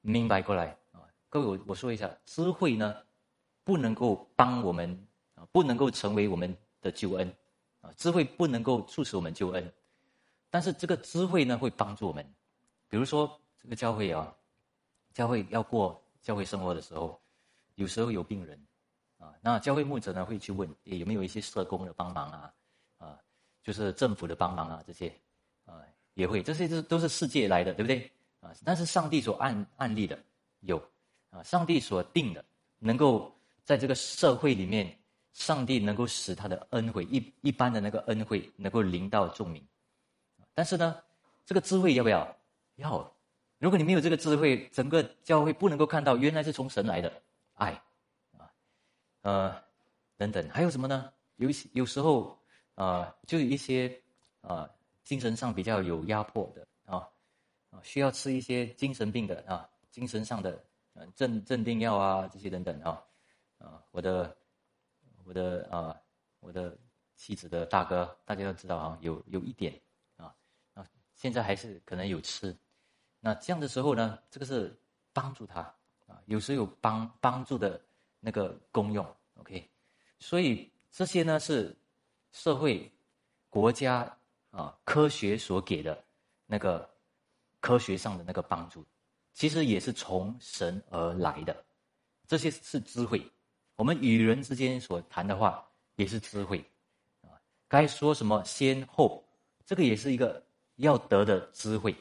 [0.01, 1.01] 明白过来啊。
[1.29, 2.95] 各位，我我说一下，智慧呢，
[3.63, 7.31] 不能够帮我们啊，不能够成为我们的救恩
[7.81, 9.73] 啊，智慧不能够促使我们救恩。
[10.49, 12.25] 但是这个智慧呢，会帮助我们。
[12.89, 14.33] 比如说，这个教会啊，
[15.13, 17.21] 教会要过教会生活的时候，
[17.75, 18.59] 有时候有病人
[19.19, 22.53] 啊，那教会牧者呢会去问，有没有一些社工的帮忙啊？
[23.67, 25.13] 就是政府的帮忙啊，这些
[25.65, 28.09] 啊也会，这些都都是世界来的，对不对？
[28.39, 30.17] 啊，但是上帝所案案例的
[30.61, 30.81] 有
[31.31, 32.45] 啊，上帝所定的，
[32.79, 33.29] 能够
[33.65, 34.97] 在这个社会里面，
[35.33, 39.61] 上帝能够使他的恩惠一一般的那个恩惠能够临到众民。
[40.53, 40.95] 但是呢，
[41.45, 42.37] 这个智慧要不要？
[42.77, 43.13] 要。
[43.57, 47.11] 如果你没有这个智慧，整个教会不能够看到原来是从神来的
[47.55, 47.73] 爱，
[48.37, 48.49] 啊，
[49.23, 49.61] 呃，
[50.15, 51.11] 等等，还有什么呢？
[51.35, 52.39] 有有时候
[52.77, 53.99] 啊，就一些
[54.41, 54.69] 啊，
[55.03, 57.09] 精神上比较有压迫的啊，
[57.71, 60.63] 啊，需要吃一些精神病的啊，精神上的
[60.93, 63.03] 嗯，镇镇定药啊这些等等啊，
[63.57, 64.37] 啊，我的
[65.25, 65.99] 我的啊
[66.39, 66.77] 我的
[67.15, 69.73] 妻子的大哥，大家都知道啊，有有一点
[70.15, 70.31] 啊
[70.75, 72.55] 啊，现在还是可能有吃，
[73.19, 74.79] 那这样的时候呢，这个是
[75.13, 75.61] 帮助他
[76.05, 77.81] 啊，有时有帮帮助的
[78.19, 79.03] 那个功用
[79.33, 79.67] ，OK，
[80.19, 81.75] 所以这些呢是
[82.31, 82.91] 社会
[83.49, 84.17] 国家
[84.51, 86.03] 啊科学所给的
[86.45, 86.89] 那个
[87.59, 88.85] 科学上的那个帮助。
[89.33, 91.55] 其实也是从神而来的，
[92.27, 93.23] 这些是智慧。
[93.75, 95.63] 我们与人之间所谈的话
[95.95, 96.65] 也是智慧，
[97.21, 99.23] 啊，该说什么先后，
[99.63, 100.43] 这个也是一个
[100.77, 101.95] 要得的智慧。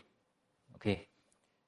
[0.77, 1.07] OK，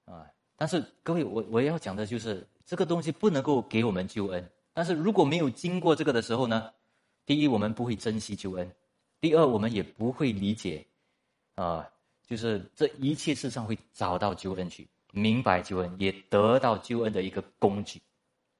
[0.07, 4.51] 啊，但是各位，我我要讲的就是这个东西不能够给我们救恩。
[4.73, 6.73] 但是如果没有经过这个的时候呢，
[7.29, 8.75] 第一我们不会珍惜救恩，
[9.21, 10.83] 第二我们也不会理解，
[11.57, 11.87] 啊，
[12.27, 14.89] 就是这一切事上会找到救恩去。
[15.13, 18.01] 明白救恩，也得到救恩的一个工具，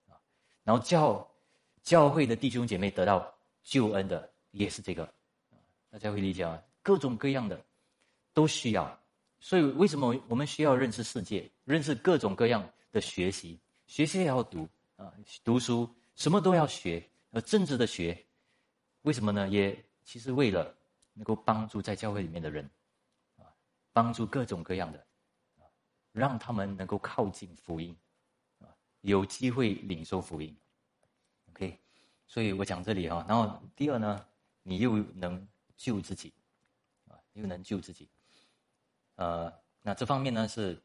[0.07, 0.13] 啊，
[0.65, 1.27] 然后教
[1.83, 5.11] 教会的弟兄姐妹得到救恩的也是这个，
[5.91, 6.61] 大家会理解吗？
[6.83, 7.59] 各种各样的
[8.35, 9.01] 都需要，
[9.41, 13.59] 所以为什么我们需要认识世界，认识各种各样的学习？
[13.87, 15.11] 学习也要读啊，
[15.43, 18.23] 读书什么都要学，呃，政治的学，
[19.09, 19.49] 为什么呢？
[19.49, 20.71] 也其实为了
[21.15, 22.71] 能够帮助在教会里面的人，
[23.39, 23.49] 啊，
[23.91, 25.03] 帮助各种各样的。
[26.13, 27.97] 让他们能够靠近福音，
[28.61, 28.69] 啊，
[29.01, 30.55] 有机会领受福音。
[31.51, 31.79] OK，
[32.27, 33.25] 所以我讲这里哈。
[33.27, 34.27] 然后第二呢，
[34.63, 36.35] 你又能救自己，
[37.09, 38.11] 啊，又能救自己。
[39.15, 39.51] 呃，
[39.81, 40.79] 那这方面呢是，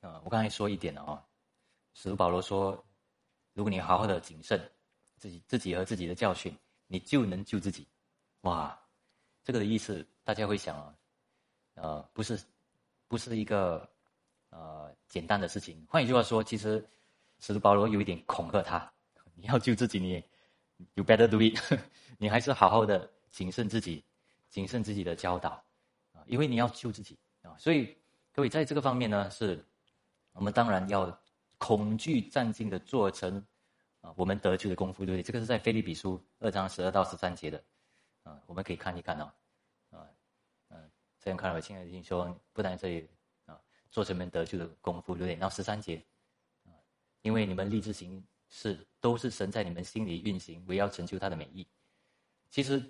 [0.00, 1.22] 啊，我刚才说一点了啊。
[1.92, 2.82] 使徒保罗说，
[3.52, 4.58] 如果你好好的谨慎
[5.16, 6.56] 自己自己和自己的教训，
[6.88, 7.86] 你就能救自己。
[8.40, 8.76] 哇，
[9.44, 10.94] 这个的意思大家会想啊，
[11.74, 12.36] 呃，不是。
[13.10, 13.88] 不是一个
[14.50, 15.82] 呃简单的事情。
[15.88, 16.86] 换一句话说，其实
[17.38, 18.92] 使徒保罗有一点恐吓他：
[19.34, 20.22] 你要救自己，你
[20.92, 21.58] you better do it，
[22.20, 24.04] 你还是好好的谨慎自己，
[24.50, 25.52] 谨慎自己的教导
[26.12, 27.56] 啊，因为你要救自己啊。
[27.56, 27.96] 所以
[28.30, 29.64] 各位在这个方面呢，是
[30.32, 31.18] 我们当然要
[31.56, 33.42] 恐惧战兢的做成
[34.00, 35.22] 啊我们得救的功夫，对不对？
[35.22, 37.62] 这个是在腓立比书二章十二到十三节的
[38.22, 39.30] 啊，我们可以看一看哦。
[41.20, 43.08] 这样看来，亲爱的弟兄说，不但这里
[43.44, 45.34] 啊，做成门得救的功夫，对不对？
[45.34, 46.00] 然后十三节
[46.64, 46.70] 啊，
[47.22, 51.66] 因为你们立志行事，都是神在你们心里运行，为要成就他的美意。
[52.50, 52.80] 其实，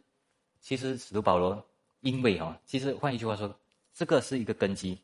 [0.61, 1.67] 其实使徒保罗
[2.01, 3.53] 因为哈，其实换一句话说，
[3.95, 5.03] 这个是一个根基。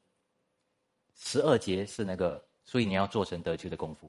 [1.16, 4.08] 十二节是那个，所以你要做成得救的功夫。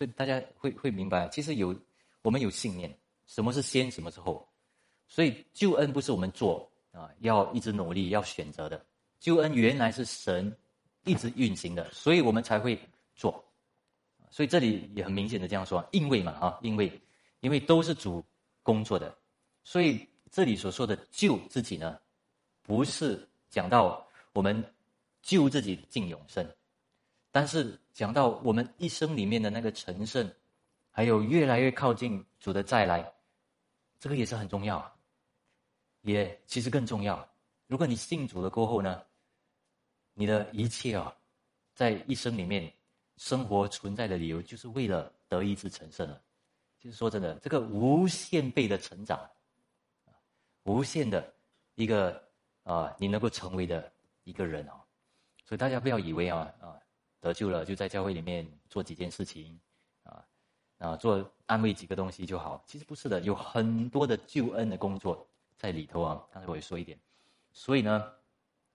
[0.00, 1.78] 所以大家会会明白，其实有
[2.22, 2.90] 我们有信念，
[3.26, 4.48] 什么是先，什么是后。
[5.06, 6.66] 所以救恩不是我们做。
[6.92, 8.82] 啊，要一直努力，要选择的
[9.18, 10.56] 救恩原来是神
[11.04, 12.76] 一直运行的，所以我们才会
[13.14, 13.44] 做。
[14.30, 16.90] 所以这里也很明显的这样说，因为嘛，啊，因为
[17.40, 18.24] 因为都是主
[18.62, 19.14] 工作的，
[19.64, 22.00] 所以这里所说的救自己呢，
[22.62, 24.64] 不是讲到我们
[25.20, 26.48] 救自己进永生，
[27.30, 30.30] 但是讲到我们一生里面的那个成圣，
[30.90, 33.12] 还有越来越靠近主的再来，
[33.98, 34.96] 这个也是很重要。
[36.02, 37.28] 也其实更重要。
[37.66, 39.02] 如果你信主了过后呢，
[40.14, 41.14] 你的一切啊，
[41.74, 42.72] 在一生里面
[43.18, 46.18] 生活存在的理由，就是为了得一之成圣了。
[46.78, 49.28] 就是说真的，这个无限倍的成长，
[50.62, 51.34] 无限的
[51.74, 52.18] 一个
[52.62, 53.92] 啊，你能够成为的
[54.24, 54.82] 一个人啊。
[55.44, 56.79] 所以大家不要以为啊啊
[57.20, 59.58] 得救了就在教会里面做几件事情
[60.02, 60.24] 啊
[60.78, 62.62] 啊做安慰几个东西就好。
[62.66, 65.26] 其实不是的，有很多的救恩的工作。
[65.58, 66.98] 在里头啊，刚才我也说一点，
[67.52, 68.10] 所以呢，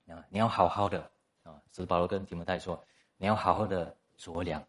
[0.08, 1.10] 啊，你要好好的
[1.42, 2.80] 啊，使保罗跟提摩太说，
[3.18, 4.62] 你要好好的酌量，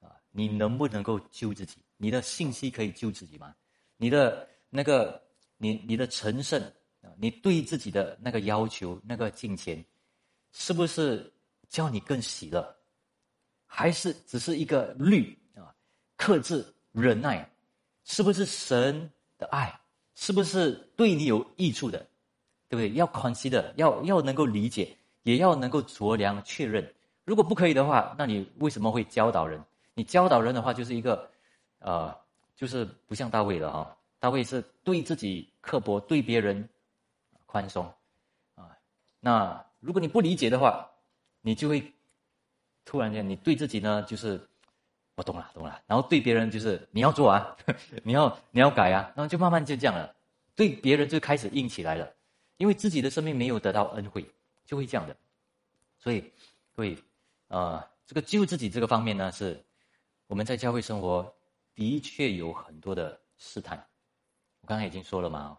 [0.00, 1.76] 啊，你能不能够救自己？
[1.98, 3.54] 你的信息可以救自己吗？
[3.98, 5.22] 你的那个，
[5.58, 6.58] 你你的成圣
[7.02, 9.84] 啊，你对自己的那个要求，那个金钱，
[10.52, 11.30] 是不是
[11.68, 12.74] 叫你更喜乐？
[13.72, 15.72] 还是只是一个律啊，
[16.16, 17.48] 克制忍耐？
[18.02, 19.08] 是不是神
[19.38, 19.72] 的爱？
[20.16, 21.98] 是不是对你有益处的，
[22.68, 22.90] 对不对？
[22.98, 26.92] 要宽心的，要要能够理解，也要能够酌量确认。
[27.24, 29.62] 如果不可以的话，那你为什么会教导人？
[29.94, 31.30] 你教导人的话，就是一个，
[31.78, 32.14] 呃，
[32.56, 33.96] 就是不像大卫了哈。
[34.18, 36.68] 大卫是对自己刻薄，对别人
[37.46, 37.86] 宽松，
[38.56, 38.76] 啊，
[39.20, 40.90] 那如果你不理解的话，
[41.40, 41.80] 你就会
[42.84, 44.40] 突然间，你对自己呢，就是。
[45.16, 45.82] 我懂了，懂了。
[45.86, 47.54] 然后对别人就是你要做啊，
[48.02, 50.14] 你要你要改啊，然后就慢慢就这样了。
[50.54, 52.10] 对别人就开始硬起来了，
[52.56, 54.24] 因为自己的生命没有得到恩惠，
[54.64, 55.14] 就会这样的。
[55.98, 56.32] 所以，
[56.74, 56.96] 各位，
[57.48, 59.62] 呃，这个救自己这个方面呢，是
[60.26, 61.30] 我们在教会生活
[61.74, 63.76] 的确有很多的试探。
[64.62, 65.58] 我刚才已经说了嘛，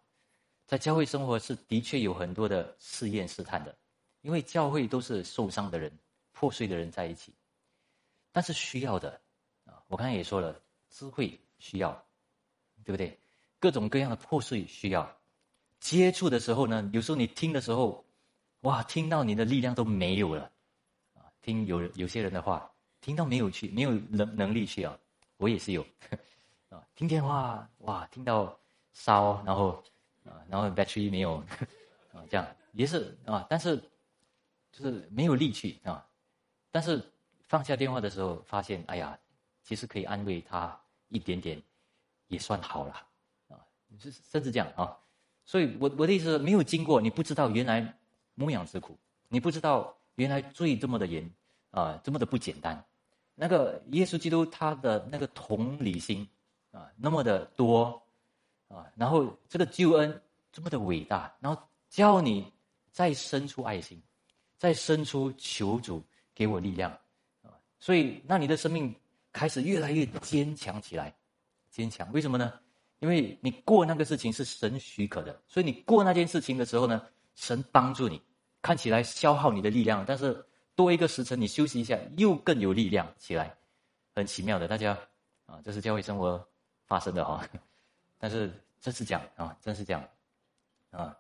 [0.66, 3.76] 在教会生活是的确有很多的试验试探的，
[4.22, 5.92] 因为教会都是受伤的人、
[6.42, 7.32] 破碎的人在一起。
[8.32, 9.22] 但是需要的
[9.64, 11.92] 啊，我刚才也说了，智慧需要，
[12.84, 13.16] 对不对？
[13.60, 15.08] 各种各样的破碎需要。
[15.80, 18.04] 接触的时候呢，有时候你听的时候，
[18.62, 20.52] 哇，听到你的力量都没有了。
[21.44, 22.72] 听有有些人的话，
[23.02, 24.98] 听到没有去，没有能能力去啊，
[25.38, 25.86] 我也是有，
[26.70, 28.60] 啊，听电话哇，听到
[28.94, 29.84] 烧，然后
[30.26, 31.36] 啊，然后 battery 没有，
[32.12, 33.78] 啊，这样也是啊，但是
[34.72, 36.04] 就是没有力气啊，
[36.72, 37.04] 但是
[37.48, 39.18] 放下电话的时候，发现哎呀，
[39.62, 41.62] 其实可以安慰他一点点，
[42.28, 42.94] 也算好了
[43.50, 43.60] 啊，
[44.00, 44.98] 是甚至这样啊，
[45.46, 47.98] 所以我我的意思，没有经过，你不知道原来
[48.36, 48.98] 牧养之苦，
[49.30, 49.96] 你不知道。
[50.16, 51.28] 原来罪这么的严，
[51.72, 52.86] 啊，这么的不简单。
[53.34, 56.28] 那个耶稣基督他的那个同理心，
[56.70, 58.00] 啊，那么的多，
[58.68, 61.60] 啊，然后这个救恩这么的伟大，然后
[61.90, 62.52] 叫你
[62.92, 64.00] 再生出爱心，
[64.58, 66.04] 再生出求主
[66.34, 66.92] 给我力量，
[67.44, 68.96] 啊，所以那你的生命
[69.32, 71.14] 开始越来越坚强起来，
[71.70, 72.12] 坚强。
[72.12, 72.54] 为什么呢？
[73.00, 77.02] 因为你过那个事情是神许可的，所以你过那件事情的时候呢，
[77.36, 78.22] 神帮助你。
[78.64, 83.58] 看起来消耗你的力量，但是多一个时辰，你休息一下，又更有力量起来，
[84.14, 84.68] 很奇妙的。
[84.68, 84.96] 大家
[85.48, 86.48] 啊，这是教会生活
[86.86, 87.44] 发生的哈。
[88.20, 90.08] 但是真是讲啊，真是讲
[90.92, 91.18] 啊。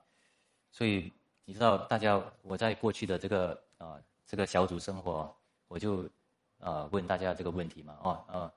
[0.71, 1.11] 所以
[1.43, 3.99] 你知道，大家我在过去的这个啊
[4.31, 5.29] 这个小组生活，
[5.67, 6.09] 我就
[6.57, 8.53] 啊问大家这个问题嘛，哦啊，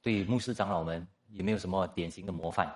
[0.00, 2.66] 对牧师长老们有没有什么典型的模范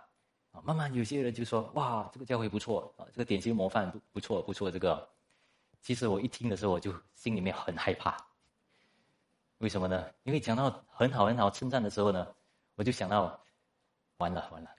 [0.52, 0.60] 啊？
[0.62, 5.08] 慢慢有些人就说，哇，这个教会不错啊，这个典型模范不不错不错，这个。
[5.80, 8.14] 其实我一听的时候，我就心里面很害怕。
[9.56, 10.04] 为什么呢？
[10.24, 12.26] 因为讲到很好很好称赞的时候呢，
[12.74, 13.42] 我就想到，
[14.18, 14.70] 完了完了，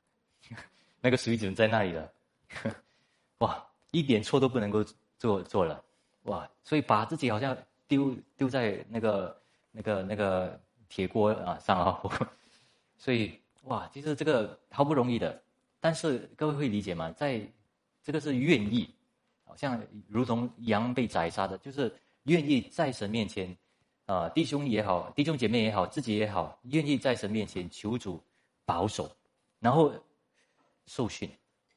[1.01, 2.13] 那个水准在那里了，
[3.41, 4.85] 哇，一点错都不能够
[5.17, 5.83] 做做了，
[6.25, 7.57] 哇，所以把自己好像
[7.87, 11.99] 丢丢在那个那个那个铁锅啊上啊，
[12.97, 15.41] 所以哇，其实这个好不容易的，
[15.79, 17.11] 但是各位会理解吗？
[17.13, 17.41] 在
[18.03, 18.89] 这个是愿意。
[19.47, 23.55] 好像如同羊被宰杀的，就是愿意在神面前，
[24.05, 28.21] 啊，弟兄也好，弟兄姐妹也好，自己也好，愿意在神面前求主
[28.65, 29.09] 保守，
[29.59, 29.93] 然后
[30.87, 31.29] 受训，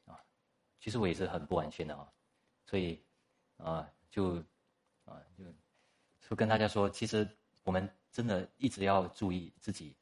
[0.07, 0.19] 啊，
[0.81, 2.09] 其实我也是很不完全的啊，
[2.65, 3.01] 所以
[3.59, 3.89] 啊，
[4.19, 4.37] 就
[5.05, 5.45] 啊，就
[6.29, 7.29] 就跟大家说，其实
[7.63, 9.95] 我们真的一直要注意自己，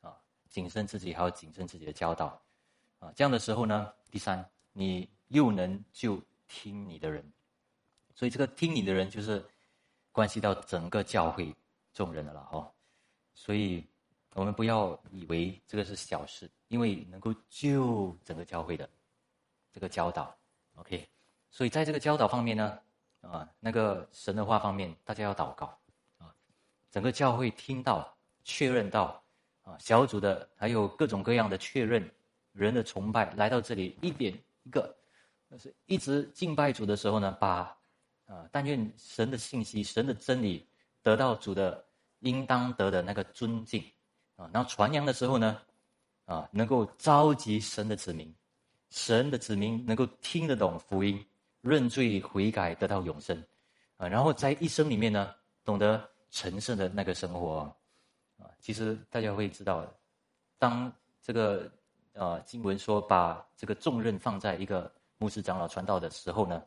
[0.00, 0.16] 啊，
[0.48, 2.40] 谨慎自己，还要谨慎自己的教导，
[2.98, 6.20] 啊，这样的时候呢，第三，你又能就。
[6.54, 7.24] 听你的人，
[8.14, 9.42] 所以这个听你的人就是
[10.10, 11.50] 关系到整个教会
[11.94, 12.70] 众人的了哦。
[13.32, 13.82] 所以
[14.34, 18.86] 我们不要以为这个是小事，因为能够救整个教会的
[19.72, 20.36] 这个教导
[20.74, 21.08] ，OK。
[21.50, 22.78] 所以在这个教导方面呢，
[23.22, 25.66] 啊，那个神的话方面，大家要祷告
[26.18, 26.34] 啊。
[26.90, 28.14] 整个教会听到、
[28.44, 29.22] 确认到
[29.62, 32.08] 啊，小组的还有各种各样的确认，
[32.52, 34.32] 人的崇拜来到这里，一点
[34.64, 34.94] 一个。
[35.58, 37.76] 是一直敬拜主的时候呢，把
[38.24, 40.66] 啊，但愿神的信息、神的真理
[41.02, 41.84] 得到主的
[42.20, 43.84] 应当得的那个尊敬
[44.36, 44.48] 啊。
[44.50, 45.60] 然后传扬的时候呢，
[46.24, 48.34] 啊，能够召集神的子民，
[48.88, 51.22] 神的子民能够听得懂福音，
[51.62, 53.42] 认罪悔改，得到永生
[53.96, 54.06] 啊。
[54.06, 55.34] 然后在一生里面呢，
[55.64, 57.74] 懂得成圣的那个生活
[58.38, 58.50] 啊。
[58.60, 59.90] 其实大家会知道，
[60.58, 60.92] 当
[61.22, 61.72] 这个
[62.14, 64.92] 啊经文说把这个重任放在一个。
[65.18, 66.60] 牧师长老传道的时候呢，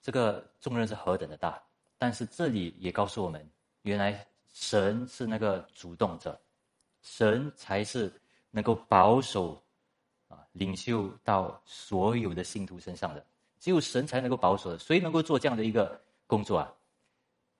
[0.00, 1.60] 这个重任是何等的大，
[1.98, 3.44] 但是这里也告诉我们，
[3.82, 6.40] 原来神是那个主动者，
[7.02, 8.12] 神才是
[8.52, 9.60] 能够保守
[10.28, 13.26] 啊领袖到所有的信徒身上的，
[13.58, 16.72] 只有神才能够保守，谁能够做这样的一个工作啊？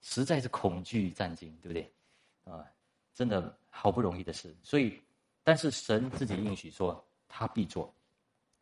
[0.00, 1.92] 实在是恐惧战惊，对不对？
[2.44, 2.64] 啊，
[3.14, 5.00] 真的好不容易的事，所以，
[5.42, 7.92] 但是神自己应许说，他必做，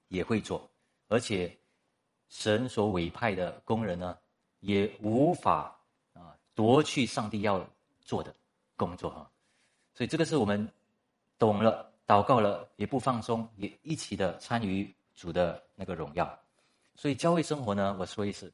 [0.08, 0.68] 也会做，
[1.08, 1.56] 而且。
[2.28, 4.18] 神所委派的工人呢，
[4.58, 5.78] 也无法
[6.12, 7.64] 啊夺去上帝要
[8.00, 8.34] 做的
[8.76, 9.30] 工作哈，
[9.94, 10.68] 所以这个是我们
[11.38, 16.36] 懂了、祷告了，也不放松，也一起的参与主的那个荣耀。
[16.96, 18.52] 所以教会生活呢，我说一次，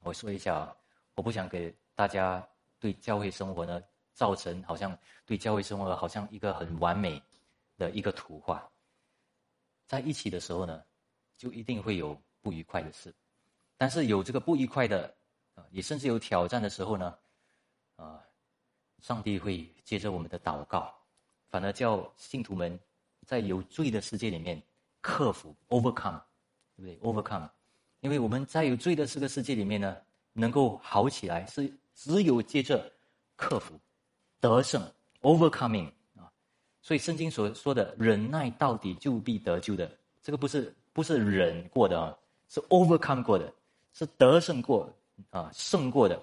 [0.00, 0.76] 我说一下啊，
[1.14, 2.44] 我不想给大家
[2.78, 3.80] 对教会生活呢
[4.12, 7.22] 造成好像对教会生活好像一个很完美
[7.76, 8.68] 的一个图画，
[9.86, 10.82] 在一起的时候呢，
[11.36, 12.20] 就一定会有。
[12.42, 13.14] 不愉快的事，
[13.76, 15.14] 但是有这个不愉快的
[15.54, 17.18] 啊，也甚至有挑战的时候呢，
[17.96, 18.18] 啊，
[19.00, 20.90] 上帝会接着我们的祷告，
[21.50, 22.80] 反而叫信徒们
[23.26, 24.58] 在有罪的世界里面
[25.02, 26.18] 克服 （overcome），
[26.80, 27.48] 对不对？overcome，
[28.00, 29.96] 因为我们在有罪的这个世界里面呢，
[30.32, 32.90] 能够好起来，是只有借着
[33.36, 33.78] 克服、
[34.40, 34.82] 得胜
[35.20, 36.32] （overcoming） 啊。
[36.80, 39.90] 所以圣经所说的忍耐到底就必得救的，
[40.22, 42.16] 这个不是不是忍过的啊，
[42.48, 43.52] 是 overcome 过的，
[43.92, 44.90] 是得胜过
[45.28, 46.16] 啊，胜过的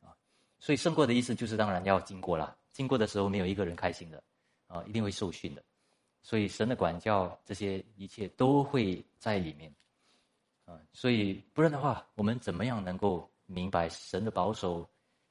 [0.00, 0.14] 啊。
[0.60, 4.22] 所以胜过的意思就是当然要经过了，经过的时候没有一个人开心的。
[4.68, 5.64] 啊，一定会受训的，
[6.20, 9.74] 所以神的管教这些一切都会在里面，
[10.68, 14.86] 啊，所以不然的话，我们怎么样能够明白神的保守、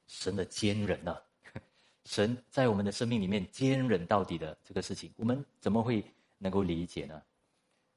[0.08, 1.16] 神的坚忍呢？
[2.04, 6.04] 神在我们的生命里面坚忍到底的这个事情，我们怎么会
[6.38, 7.22] 能够理解呢？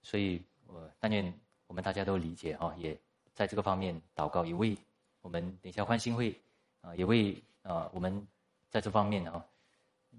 [0.04, 1.34] 所以，我但愿
[1.66, 2.96] 我们大家都理解啊，也
[3.34, 4.78] 在这个方面祷告，也为
[5.22, 6.40] 我们等一下欢心会
[6.82, 8.28] 啊，也为啊我们
[8.70, 9.44] 在这方面啊。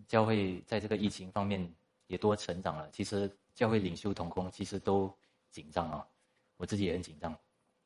[0.09, 1.71] 教会在这个疫情方面
[2.07, 2.89] 也多成长了。
[2.91, 5.15] 其实教会领袖同工其实都
[5.51, 6.07] 紧张啊，
[6.63, 7.37] 我自己也很紧张，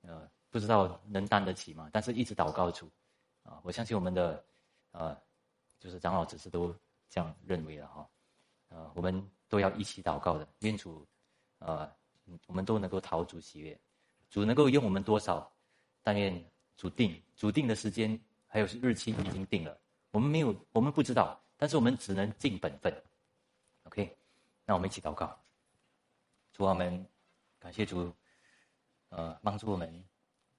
[0.03, 1.89] 呃，不知道能担得起吗？
[1.91, 2.91] 但是一直祷告主，
[3.43, 4.45] 啊，我相信我们的，
[4.91, 5.17] 呃，
[5.79, 6.77] 就是长老只是都
[7.09, 8.07] 这样认为了哈，
[8.69, 11.09] 呃，我们都要一起祷告的，愿主，
[11.61, 11.91] 呃，
[12.47, 13.81] 我们都能够讨主喜悦，
[14.29, 15.51] 主能够用我们多少，
[16.03, 16.45] 但愿
[16.77, 21.41] 主定主定的时间还有日期已经定了，我们没有，我们不知道。
[21.57, 22.95] 但是我们只能尽本分
[23.85, 24.15] ，OK？
[24.67, 25.35] 那我们一起祷告，
[26.53, 27.07] 主我们
[27.59, 28.13] 感谢主，
[29.11, 30.05] 呃，帮助我们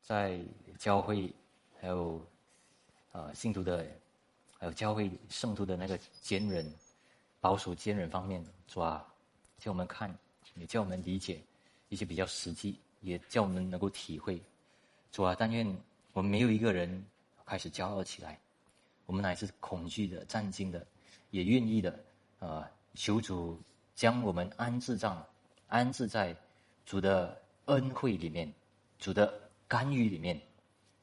[0.01, 0.39] 在
[0.77, 1.33] 教会
[1.79, 2.25] 还有
[3.11, 3.85] 呃信徒的
[4.57, 6.71] 还有教会圣徒的那个坚忍、
[7.39, 9.05] 保守、坚韧方面，主啊，
[9.59, 10.15] 叫我们看，
[10.55, 11.41] 也叫我们理解
[11.89, 14.41] 一些比较实际，也叫我们能够体会，
[15.11, 15.65] 主啊，但愿
[16.13, 17.05] 我们没有一个人
[17.45, 18.39] 开始骄傲起来。
[19.05, 20.85] 我们乃是恐惧的、战惊的，
[21.29, 21.97] 也愿意的，
[22.39, 22.69] 啊！
[22.93, 23.57] 求主
[23.95, 25.15] 将我们安置在
[25.67, 26.35] 安置在
[26.85, 28.53] 主的恩惠里面，
[28.99, 29.33] 主的
[29.67, 30.41] 干预里面，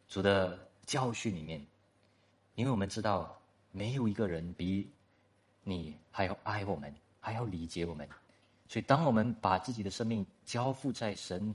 [0.09, 1.65] 主的教训里面，
[2.57, 3.41] 因为我们知道
[3.73, 4.91] 没有一个人比
[5.63, 8.07] 你还要爱我们，还要理解我们。
[8.69, 11.55] 所以，当我们把自己的生命交付在神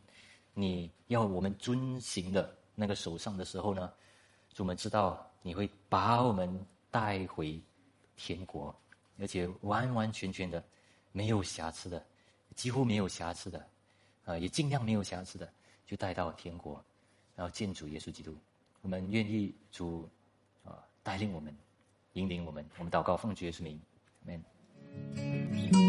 [0.53, 3.91] 你要我们遵行的那个手上的时候呢，
[4.57, 5.25] 我们知道。
[5.41, 6.53] 你会把我们
[6.91, 7.57] 带回
[8.17, 8.75] 天国，
[9.17, 10.61] 而且完完全全的
[11.13, 12.05] 没有瑕疵的，
[12.55, 13.65] 几乎没有瑕疵的，
[14.29, 15.51] 啊，也尽量没有瑕疵的，
[15.87, 16.83] 就带到天国，
[17.35, 18.37] 然后见主耶稣基督。
[18.81, 20.07] 我们愿意主
[20.63, 21.51] 啊带领我们，
[22.13, 22.63] 引领我们。
[22.77, 23.81] 我们祷告奉主耶稣名，
[24.27, 25.88] 阿门。